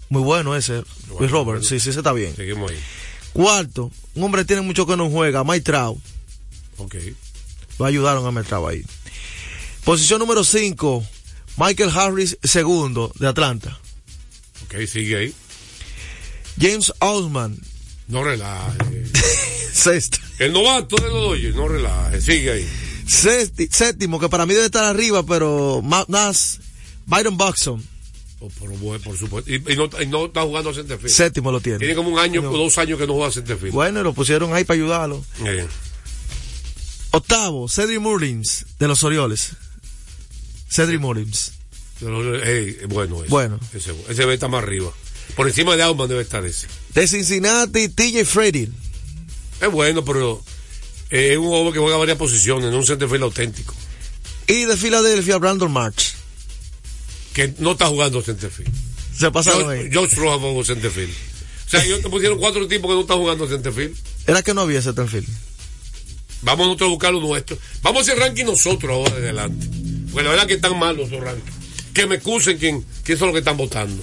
[0.09, 0.83] Muy bueno ese,
[1.18, 1.68] Luis Roberts.
[1.68, 2.35] Sí, sí, ese está bien.
[2.35, 2.79] Seguimos ahí.
[3.33, 5.99] Cuarto, un hombre que tiene mucho que no juega, Mike Trout.
[6.79, 6.95] Ok.
[7.79, 8.83] Lo ayudaron a Trout ahí.
[9.85, 11.05] Posición número cinco,
[11.57, 13.79] Michael Harris, segundo, de Atlanta.
[14.64, 15.35] Ok, sigue ahí.
[16.61, 17.59] James Osman,
[18.09, 19.05] No relaje.
[19.72, 20.18] sexto.
[20.39, 22.20] El novato de los Dodgers, no relaje.
[22.20, 22.68] Sigue ahí.
[23.07, 26.61] Séptimo, que para mí debe estar arriba, pero más,
[27.07, 27.83] Byron Buxton,
[28.39, 29.51] Oh, por supuesto.
[29.51, 31.11] Y, y no, y no está jugando a centerfield.
[31.12, 31.79] séptimo lo tiene.
[31.79, 32.51] Tiene como un año No.
[32.51, 33.72] o dos años que no juega a centerfield.
[33.72, 35.24] Bueno, lo pusieron ahí para ayudarlo.
[35.45, 35.66] Eh,
[37.16, 39.52] Octavo, Cedric Mullins, de los Orioles.
[40.68, 41.52] Cedric Mullins.
[42.02, 43.58] eh, bueno, ese, Bueno.
[43.72, 44.92] Ese, ese debe estar más arriba.
[45.34, 46.66] Por encima de Auman debe estar ese.
[46.92, 48.68] De Cincinnati, TJ Freddy.
[49.62, 50.44] Es bueno, pero
[51.08, 53.74] eh, es un joven que juega varias posiciones, no un centerfield auténtico.
[54.46, 56.12] Y de Filadelfia, Brandon March.
[57.32, 58.70] Que no está jugando centerfield.
[59.18, 61.14] Se pasaron George, Rojas jugó centerfield.
[61.66, 63.96] O sea, ellos te pusieron cuatro tipos que no están jugando centerfield.
[64.26, 65.26] Era que no había perfil.
[66.47, 67.59] Vamos nosotros a buscar lo nuestro.
[67.82, 69.66] Vamos a hacer ranking nosotros ahora en adelante.
[70.11, 71.57] Porque la verdad que están malos esos rankings.
[71.92, 74.03] Que me excusen quién, quién son los que están votando.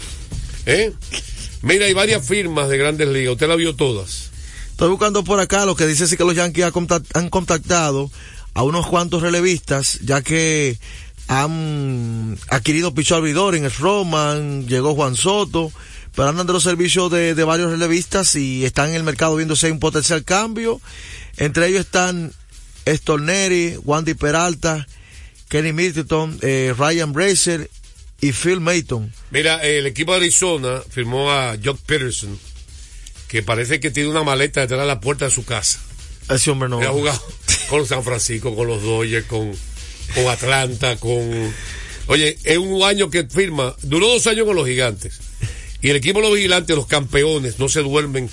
[0.66, 0.91] ¿Eh?
[1.62, 3.34] Mira, hay varias firmas de grandes ligas.
[3.34, 4.30] Usted la vio todas.
[4.72, 8.12] Estoy buscando por acá lo que dice sí que los Yankees han contact- han contactado
[8.54, 10.78] a unos cuantos relevistas, ya que
[11.28, 15.72] han adquirido picho abridor en el Roman, llegó Juan Soto,
[16.16, 19.72] pero andan de los servicios de, de varios relevistas y están en el mercado hay
[19.72, 20.82] un potencial cambio.
[21.38, 22.34] Entre ellos están
[22.88, 24.88] Storneri, Wandy Peralta,
[25.50, 27.70] Kenny Middleton, eh, Ryan Bracer
[28.22, 29.12] y Phil Mayton.
[29.32, 32.40] Mira, el equipo de Arizona firmó a Jock Peterson,
[33.28, 35.80] que parece que tiene una maleta detrás de la puerta de su casa.
[36.30, 36.82] Ese hombre no.
[36.82, 37.22] Ha jugado
[37.70, 39.52] con San Francisco, con los Dodgers, con,
[40.16, 41.54] con Atlanta, con...
[42.08, 45.20] Oye, es un año que firma, duró dos años con los gigantes.
[45.82, 48.30] Y el equipo de los vigilantes, los campeones, no se duermen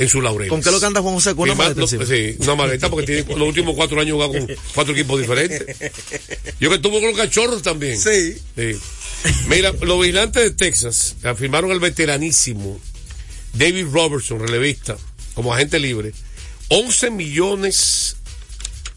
[0.00, 0.48] en sus laureles.
[0.50, 1.34] ¿Con qué lo anda Juan José?
[1.34, 4.94] Con una maleta sí, una maleta porque tiene los últimos cuatro años jugado con cuatro
[4.94, 5.76] equipos diferentes.
[6.58, 8.00] Yo que estuve con los cachorros también.
[8.00, 8.36] Sí.
[9.48, 12.80] Mira, los vigilantes de Texas firmaron al veteranísimo
[13.52, 14.96] David Robertson, relevista,
[15.34, 16.12] como agente libre.
[16.68, 18.16] 11 millones,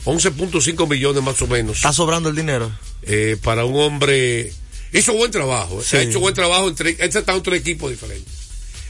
[0.06, 1.78] 11.5 millones más o menos.
[1.78, 2.72] Está sobrando el dinero.
[3.02, 4.54] eh, para un hombre.
[4.94, 5.82] Hizo buen trabajo.
[5.82, 5.86] eh.
[5.86, 5.98] Sí.
[5.98, 6.70] Ha hecho buen trabajo.
[6.70, 8.32] Entre, este está en tres equipos diferentes.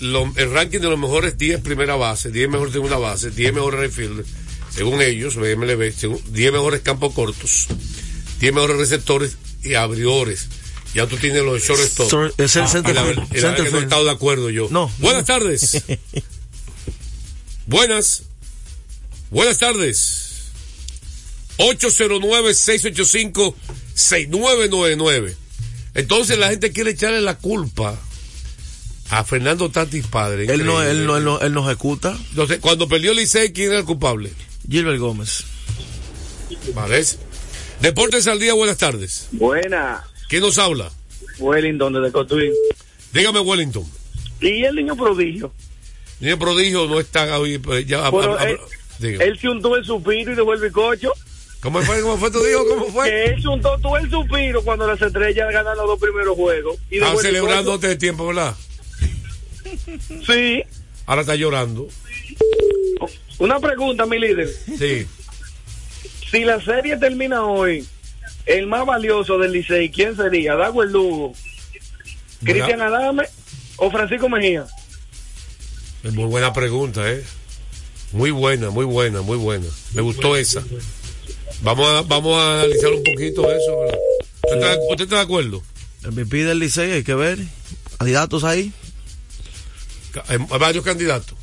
[0.00, 3.78] lo- el ranking de los mejores 10 primera base, 10 mejores segunda base, 10 mejores
[3.80, 4.24] refield,
[4.70, 7.68] según ellos, MLB, según- 10 mejores campos cortos,
[8.40, 10.48] 10 mejores receptores y abridores.
[10.94, 12.08] Ya tú tienes los shortstop.
[12.08, 13.40] Sor- es el Ah, center y la, y
[13.72, 14.68] no he estado de acuerdo yo.
[14.70, 14.90] No.
[14.98, 15.82] Buenas tardes.
[17.66, 18.22] Buenas.
[19.30, 20.20] Buenas tardes.
[23.96, 25.34] 809-685-6999.
[25.94, 27.98] Entonces la gente quiere echarle la culpa
[29.10, 30.46] a Fernando Tatis padre.
[30.52, 32.16] Él no, él no, él no, él no ejecuta.
[32.30, 34.32] Entonces, cuando perdió Licey, ¿quién era el culpable?
[34.68, 35.44] Gilbert Gómez.
[36.74, 37.18] Parece.
[37.80, 39.26] Deportes al día, buenas tardes.
[39.32, 40.90] Buena, ¿Quién nos habla?
[41.38, 42.52] Wellington desde Cotuín.
[43.12, 43.84] Dígame, Wellington.
[44.40, 45.52] Y el niño prodigio.
[46.20, 47.58] Niño prodigio no está hoy.
[47.58, 48.58] pues, Ya, Pero hab-
[49.00, 51.12] él, él se untó el suspiro y dejó el bicocho.
[51.60, 52.00] ¿Cómo fue?
[52.02, 52.30] ¿Cómo fue?
[52.30, 52.66] ¿Tú dijo?
[52.68, 53.08] ¿Cómo fue?
[53.08, 56.76] Que él se untó todo el suspiro cuando las estrellas ganan los dos primeros juegos.
[56.90, 58.54] Y el celebrando antes de tiempo, ¿verdad?
[60.26, 60.62] Sí.
[61.06, 61.88] Ahora está llorando.
[63.38, 64.48] Una pregunta, mi líder.
[64.78, 65.06] Sí.
[66.30, 67.86] Si la serie termina hoy,
[68.46, 70.54] el más valioso del Licey, ¿quién sería?
[70.54, 71.32] ¿Dago el Lugo?
[72.44, 73.24] ¿Cristian Adame
[73.76, 74.66] o Francisco Mejía?
[76.02, 77.24] Es muy buena pregunta, ¿eh?
[78.12, 79.66] Muy buena, muy buena, muy buena.
[79.94, 80.62] Me gustó esa.
[81.62, 83.80] Vamos a, vamos a analizar un poquito eso.
[83.80, 83.98] ¿verdad?
[84.42, 85.62] ¿Usted, está, usted está de acuerdo?
[86.04, 87.38] El MVP del Licey, hay que ver.
[87.98, 88.72] Candidatos ahí.
[90.28, 91.36] Hay varios candidatos.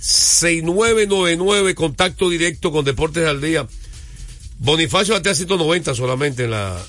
[0.00, 3.66] 809-685-6999, contacto directo con Deportes al Día.
[4.58, 6.80] Bonifacio batea 190 solamente en la,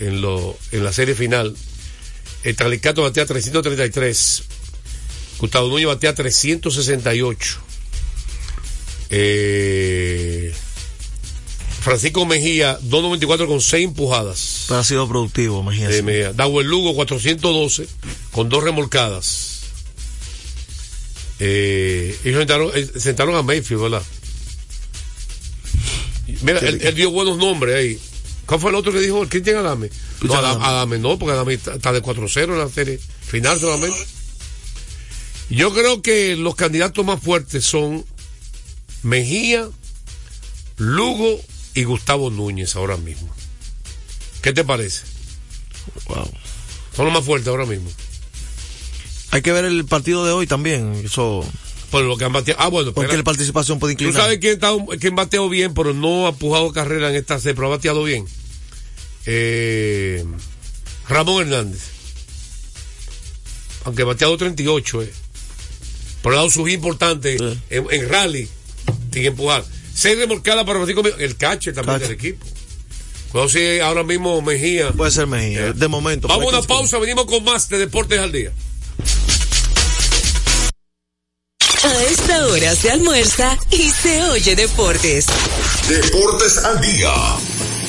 [0.00, 1.56] en lo, en la serie final.
[2.42, 4.42] El Tralicato batea 333.
[5.38, 7.60] Gustavo Núñez batea 368.
[9.10, 10.52] Eh,
[11.80, 14.64] Francisco Mejía, 294 con 6 empujadas.
[14.68, 16.02] Pero ha sido productivo, de imagínese.
[16.02, 16.32] Mejía.
[16.32, 17.86] Dauer Lugo 412
[18.32, 19.53] con dos remolcadas.
[21.40, 24.02] Eh, ellos sentaron, eh, sentaron a Mayfield, ¿verdad?
[26.42, 28.00] Mira, él, él dio buenos nombres ahí.
[28.46, 29.22] ¿Cuál fue el otro que dijo?
[29.22, 29.90] ¿El Cristian Adame?
[30.22, 30.64] No, Adame, Adame.
[30.66, 33.98] Adame no, porque Adame está, está de 4-0 en la serie final solamente.
[35.50, 38.04] Yo creo que los candidatos más fuertes son
[39.02, 39.68] Mejía,
[40.76, 41.40] Lugo
[41.74, 43.34] y Gustavo Núñez ahora mismo.
[44.40, 45.04] ¿Qué te parece?
[46.08, 46.30] Wow.
[46.94, 47.90] Son los más fuertes ahora mismo.
[49.34, 51.02] Hay que ver el partido de hoy también.
[51.04, 51.44] Eso.
[51.90, 52.60] Por lo que han bateado.
[52.62, 53.18] Ah, bueno, Porque espera.
[53.18, 54.22] la participación puede Tú inclinar.
[54.22, 54.70] sabes quién, está,
[55.00, 58.26] quién bateó bien, pero no ha empujado carrera en esta serie, pero ha bateado bien.
[59.26, 60.24] Eh,
[61.08, 61.82] Ramón Hernández.
[63.84, 65.12] Aunque bateado 38, eh.
[66.22, 67.36] Por el lado su importante
[67.70, 68.48] en, en rally,
[69.12, 69.64] sin empujar.
[69.94, 72.46] Seis remolcadas para Francisco el catcher también del equipo.
[73.32, 74.92] Cuidado si ahora mismo Mejía.
[74.92, 75.72] Puede ser Mejía.
[75.72, 76.28] De momento.
[76.28, 78.52] Vamos a una pausa, venimos con más de Deportes al Día.
[81.84, 85.26] A esta hora se almuerza y se oye deportes.
[85.86, 87.12] Deportes al día.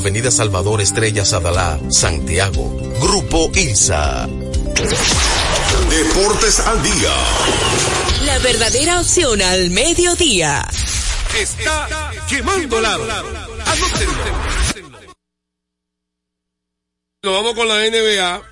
[0.00, 2.74] Avenida Salvador Estrella Sadalá, Santiago.
[3.02, 4.26] Grupo ILSA.
[5.90, 7.14] Deportes al día.
[8.24, 10.66] La verdadera opción al mediodía.
[11.38, 13.06] Está quemando lado.
[17.22, 18.42] Nos vamos con la NBA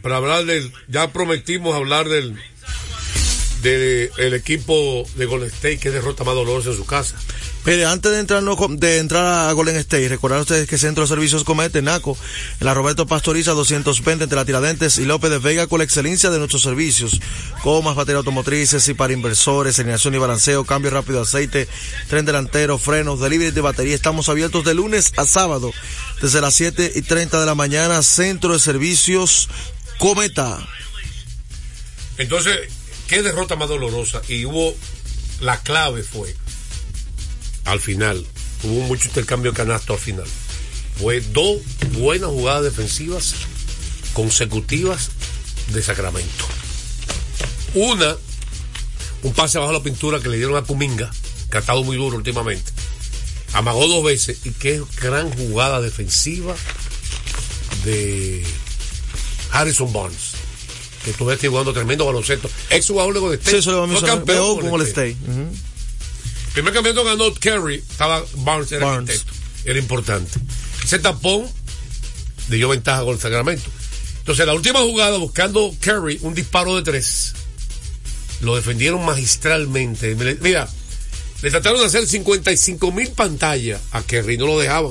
[0.00, 2.40] para hablar del, ya prometimos hablar del,
[3.60, 7.18] del el equipo de Golden State que derrota más dolorosa en su casa.
[7.68, 12.16] Mire, antes de entrar, a Golden State, recordar ustedes que Centro de Servicios Comete, NACO,
[12.60, 16.30] en la Roberto Pastoriza 220 entre la Tiradentes y López de Vega con la excelencia
[16.30, 17.20] de nuestros servicios,
[17.62, 21.68] comas, baterías automotrices y para inversores, alineación y balanceo, cambio rápido de aceite,
[22.08, 23.94] tren delantero, frenos, delivery de batería.
[23.94, 25.70] Estamos abiertos de lunes a sábado,
[26.22, 29.50] desde las 7 y 30 de la mañana, Centro de Servicios
[29.98, 30.66] Cometa.
[32.16, 32.60] Entonces,
[33.08, 34.22] ¿qué derrota más dolorosa?
[34.26, 34.74] Y hubo,
[35.42, 36.34] la clave fue,
[37.68, 38.24] al final,
[38.62, 40.26] hubo mucho intercambio de canasto al final.
[40.98, 41.58] Fue dos
[41.92, 43.34] buenas jugadas defensivas
[44.14, 45.10] consecutivas
[45.72, 46.46] de Sacramento.
[47.74, 48.16] Una,
[49.22, 51.10] un pase abajo la pintura que le dieron a Kuminga,
[51.50, 52.72] que ha estado muy duro últimamente.
[53.52, 56.54] Amagó dos veces y qué gran jugada defensiva
[57.84, 58.44] de
[59.52, 60.32] Harrison Barnes.
[61.04, 62.50] Que estuve jugando tremendo baloncesto.
[62.70, 63.62] Ex jugador de Golden State.
[63.62, 65.16] Sí, eso a Fue campeón con Golden State.
[66.58, 69.10] Primer campeonato ganó Kerry, estaba Barnes, era Barnes.
[69.10, 69.32] arquitecto,
[69.64, 70.40] era importante.
[70.82, 71.46] Ese tapón
[72.48, 73.70] dio ventaja con el Sacramento.
[74.18, 77.34] Entonces, la última jugada, buscando Kerry, un disparo de tres,
[78.40, 80.16] lo defendieron magistralmente.
[80.40, 80.68] Mira,
[81.42, 84.90] le trataron de hacer 55 mil pantallas a Kerry, no lo dejaban.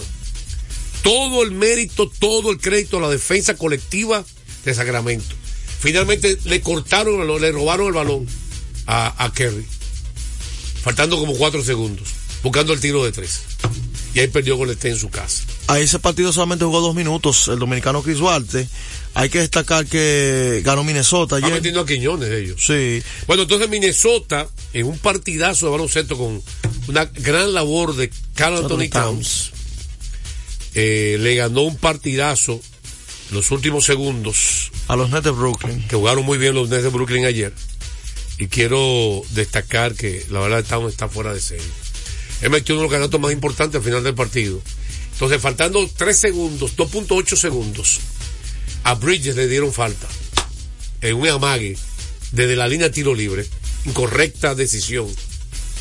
[1.03, 4.23] Todo el mérito, todo el crédito a la defensa colectiva
[4.63, 5.35] de Sacramento.
[5.81, 8.25] Finalmente le cortaron, el le robaron el balón
[8.85, 9.65] a, a Kerry
[10.87, 12.07] faltando como cuatro segundos,
[12.41, 13.41] buscando el tiro de tres.
[14.13, 15.43] Y ahí perdió Golden State en su casa.
[15.67, 18.69] A ese partido solamente jugó dos minutos el dominicano Chris Duarte.
[19.13, 21.51] Hay que destacar que ganó Minnesota ayer.
[21.51, 22.65] metiendo a Quiñones ellos.
[22.65, 23.03] Sí.
[23.27, 26.41] Bueno, entonces Minnesota, en un partidazo de baloncesto con
[26.87, 29.51] una gran labor de Carl Anthony Anthony Towns,
[30.73, 32.61] eh, le ganó un partidazo
[33.31, 35.85] los últimos segundos A los Nets de Brooklyn.
[35.89, 37.51] que jugaron muy bien los Nets de Brooklyn ayer.
[38.39, 41.65] Y quiero destacar que la verdad está fuera de serie.
[42.41, 44.61] Él metió uno de los canastos más importantes al final del partido.
[45.13, 47.99] Entonces, faltando 3 segundos, 2.8 segundos,
[48.83, 50.07] a Bridges le dieron falta.
[51.01, 51.75] En un amague,
[52.31, 53.47] desde la línea de tiro libre.
[53.85, 55.07] Incorrecta decisión.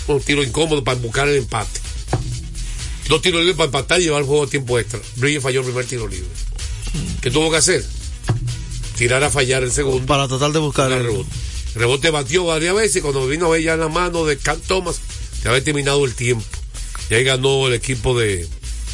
[0.07, 1.81] Un tiro incómodo para buscar el empate.
[3.09, 5.01] Dos tiros libres para empatar y llevar el juego a tiempo extra.
[5.17, 6.29] Bridges falló el primer tiro libre.
[7.21, 7.85] ¿Qué tuvo que hacer?
[8.97, 10.07] Tirar a fallar el segundo.
[10.07, 11.29] Para tratar de buscar el el- rebote.
[11.77, 14.59] Rebote batió varias veces y cuando vino a ver ya en la mano de Cam
[14.67, 15.01] Thomas,
[15.43, 16.45] se había terminado el tiempo.
[17.11, 18.49] Y ahí ganó el equipo de,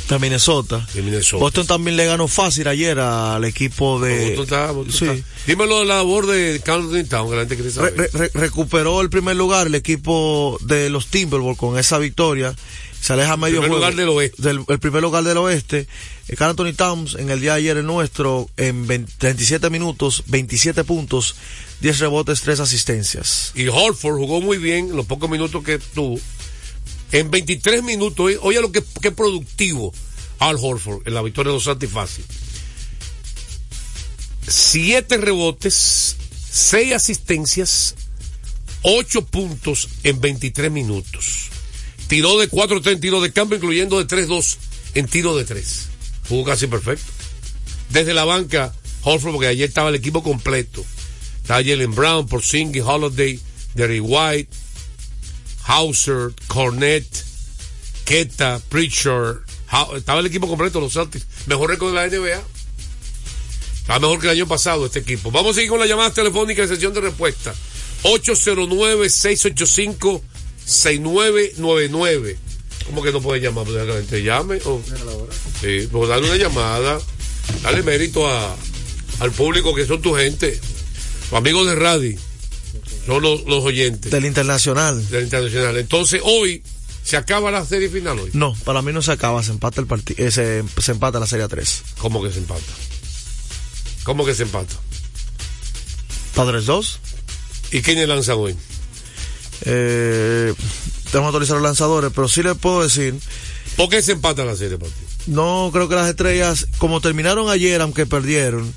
[0.09, 0.87] de Minnesota.
[0.93, 1.41] de Minnesota.
[1.41, 4.37] Boston también le ganó fácil ayer al equipo de.
[4.37, 5.05] Boston está- Boston sí.
[5.20, 5.28] está.
[5.47, 7.97] Dímelo de la labor de Carl Anthony Towns, que la gente quiere Re- saber.
[7.97, 12.55] re- re- recuperó el primer lugar el equipo de los Timberwolves con esa victoria.
[13.03, 14.43] Se aleja medio primer juego lugar del oeste.
[14.43, 15.89] del- el primer lugar del oeste.
[16.29, 20.23] Eh, Carl Anthony Towns en el día de ayer el nuestro en 20 37 minutos,
[20.29, 21.35] 27 puntos,
[21.81, 23.51] 10 rebotes, 3 asistencias.
[23.57, 26.21] Y Horford jugó muy bien en los pocos minutos que tuvo.
[27.11, 29.93] En 23 minutos, oye- oye lo que, que productivo
[30.39, 32.25] Al Horford en la victoria de los Santos fácil.
[34.47, 36.17] Siete rebotes,
[36.51, 37.95] seis asistencias,
[38.83, 41.49] ocho puntos en 23 minutos.
[42.09, 44.57] Tiró de 4-3 en tiro de campo, incluyendo de 3-2
[44.95, 45.89] en tiro de 3.
[46.29, 47.11] Jugó casi perfecto.
[47.91, 50.85] Desde la banca, Horford, porque ayer estaba el equipo completo.
[51.41, 53.41] Estaba Jalen Brown, Porzingis, Holiday,
[53.75, 54.51] Derry White,
[55.65, 57.07] Hauser, Cornett,
[58.05, 59.41] Keta, Preacher.
[59.97, 61.27] Estaba el equipo completo, los Celtics.
[61.47, 62.43] Mejor récord de la NBA.
[63.81, 65.31] Está mejor que el año pasado este equipo.
[65.31, 67.55] Vamos a seguir con las llamadas telefónicas de sesión de respuesta.
[70.67, 72.37] 809-685-6999.
[72.87, 73.65] ¿Cómo que no puede llamar?
[73.65, 74.59] Pues la gente llame.
[74.65, 74.83] o-
[75.61, 77.01] Sí, pues dale una llamada.
[77.63, 78.57] Dale mérito a,
[79.21, 80.59] al público que son tu gente.
[81.31, 82.19] Los amigos de radio.
[83.07, 85.09] Son los, los oyentes Del Internacional.
[85.11, 85.77] del Internacional.
[85.77, 86.63] Entonces, hoy
[87.05, 88.31] se acaba la serie final hoy.
[88.33, 91.45] No, para mí no se acaba, se empata el partido, se, se empata la serie
[91.45, 91.83] a 3.
[91.99, 92.63] ¿Cómo que se empata?
[94.05, 94.75] ¿Cómo que se empata?
[96.35, 96.99] Padres 2.
[97.73, 98.55] ¿Y quiénes lanzan hoy?
[99.65, 100.55] Eh,
[101.11, 103.15] tenemos que actualizar los lanzadores, pero sí les puedo decir,
[103.77, 104.79] ¿Por qué se empata la serie,
[105.27, 108.75] no creo que las estrellas, como terminaron ayer, aunque perdieron,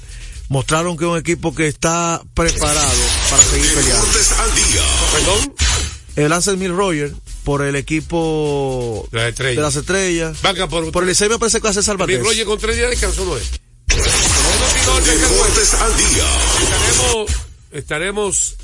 [0.48, 2.90] mostraron que es un equipo que está preparado
[3.30, 4.06] para seguir peleando.
[4.06, 4.82] Deportes al día.
[5.12, 5.56] ¿Perdón?
[6.16, 7.14] El Lance Mill Roger
[7.44, 10.42] por el equipo Las de las estrellas.
[10.42, 12.22] Vaca por, Por el Licey me parece que hace Mi Salvatez.
[12.22, 13.52] Roger con tres días de descanso no es.
[15.06, 16.26] Deportes al día.
[16.62, 17.32] Estaremos,
[17.72, 18.56] estaremos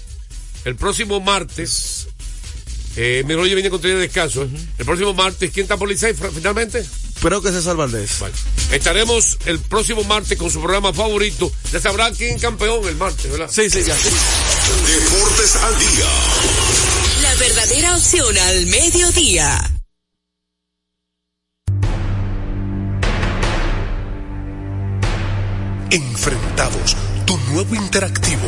[0.65, 2.07] el próximo martes.
[2.95, 4.47] Eh, mi Roger viene con de descanso.
[4.77, 6.85] El próximo martes, ¿quién está por Licey finalmente?
[7.21, 8.19] creo que César Valdés.
[8.19, 8.35] Bueno,
[8.71, 11.51] estaremos el próximo martes con su programa favorito.
[11.71, 13.49] Ya sabrán quién es campeón el martes, ¿verdad?
[13.49, 13.95] Sí, sí, ya.
[13.95, 16.05] Deportes al día.
[17.21, 19.71] La verdadera opción al mediodía.
[25.91, 26.95] Enfrentados,
[27.25, 28.47] tu nuevo interactivo,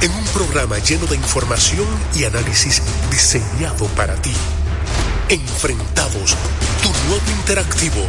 [0.00, 4.32] en un programa lleno de información y análisis diseñado para ti.
[5.28, 6.36] Enfrentados,
[6.82, 8.06] tu nuevo interactivo,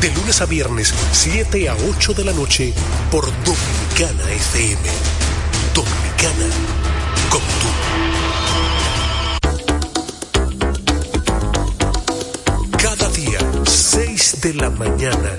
[0.00, 2.72] de lunes a viernes, 7 a 8 de la noche,
[3.10, 4.80] por Dominicana FM.
[5.74, 6.46] Dominicana,
[7.30, 7.68] como tú.
[12.78, 15.36] Cada día, 6 de la mañana,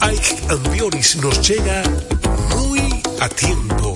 [0.00, 1.82] Ike Ambioris nos llega
[2.54, 3.95] muy a tiempo.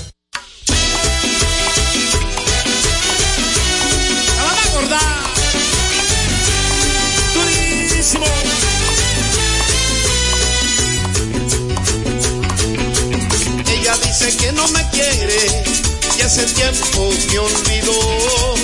[14.21, 15.63] Dice que no me quiere
[16.15, 18.55] y hace tiempo me olvidó.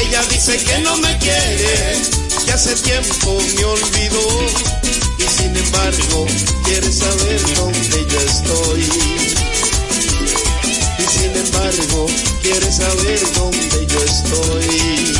[0.00, 1.98] Ella dice que no me quiere
[2.46, 4.46] y hace tiempo me olvidó.
[5.18, 6.26] Y sin embargo
[6.62, 8.82] quiere saber dónde yo estoy.
[10.98, 12.06] Y sin embargo
[12.40, 15.14] quiere saber dónde yo estoy.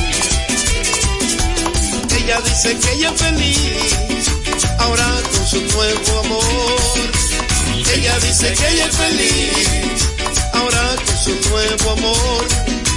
[2.22, 3.59] Ella dice que ella es feliz
[4.78, 7.30] ahora con su nuevo amor.
[7.95, 10.11] Ella dice que ella es feliz
[10.53, 12.45] ahora con su nuevo amor.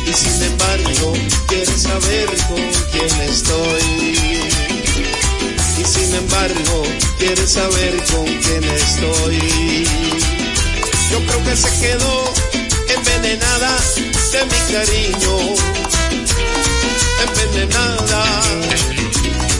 [0.05, 1.13] Y sin embargo
[1.47, 4.17] quiere saber con quién estoy.
[5.79, 6.83] Y sin embargo
[7.17, 9.87] quiere saber con quién estoy.
[11.11, 12.33] Yo creo que se quedó
[12.95, 13.79] envenenada
[14.31, 15.55] de mi cariño.
[17.25, 18.41] Envenenada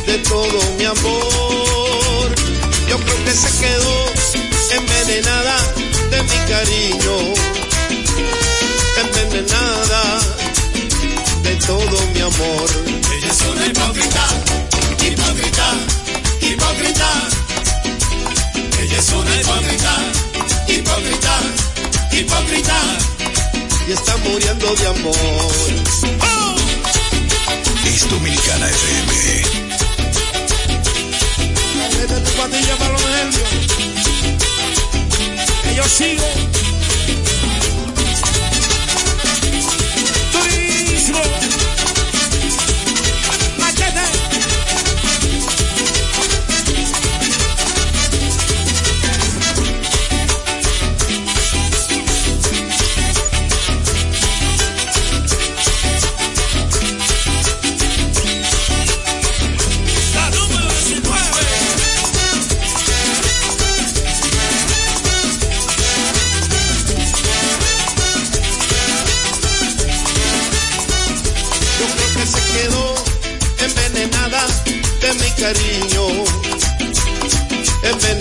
[0.05, 2.35] de todo mi amor.
[2.87, 5.57] Yo creo que se quedó envenenada
[6.11, 7.15] de mi cariño.
[9.03, 10.03] Envenenada
[11.43, 12.69] de todo mi amor.
[13.15, 14.25] Ella es una hipócrita,
[15.07, 15.67] hipócrita,
[16.41, 17.09] hipócrita.
[18.81, 19.93] Ella es una hipócrita,
[20.67, 21.33] hipócrita,
[22.11, 22.79] hipócrita.
[23.87, 25.53] Y está muriendo de amor.
[27.85, 29.43] Es Dominicana FM.
[32.23, 32.82] Tu
[35.75, 36.62] yo sigo.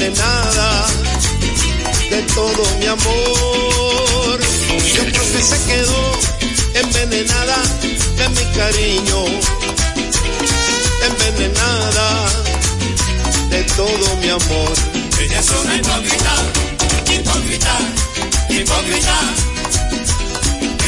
[0.02, 0.86] Envenenada
[2.10, 4.40] de todo mi amor.
[4.96, 6.18] Yo creo que se quedó
[6.74, 7.62] envenenada
[8.16, 9.24] de mi cariño.
[11.06, 12.08] Envenenada
[13.48, 14.72] de todo mi amor.
[15.20, 16.34] Ella es una hipócrita,
[17.08, 17.78] hipócrita,
[18.48, 19.20] hipócrita.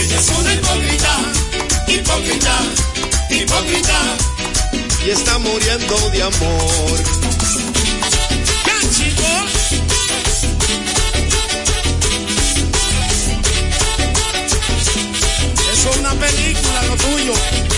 [0.00, 1.18] Ella es una hipócrita,
[1.86, 2.58] hipócrita,
[3.30, 4.00] hipócrita.
[5.06, 7.33] Y está muriendo de amor.
[16.18, 17.73] Película, lo tuyo.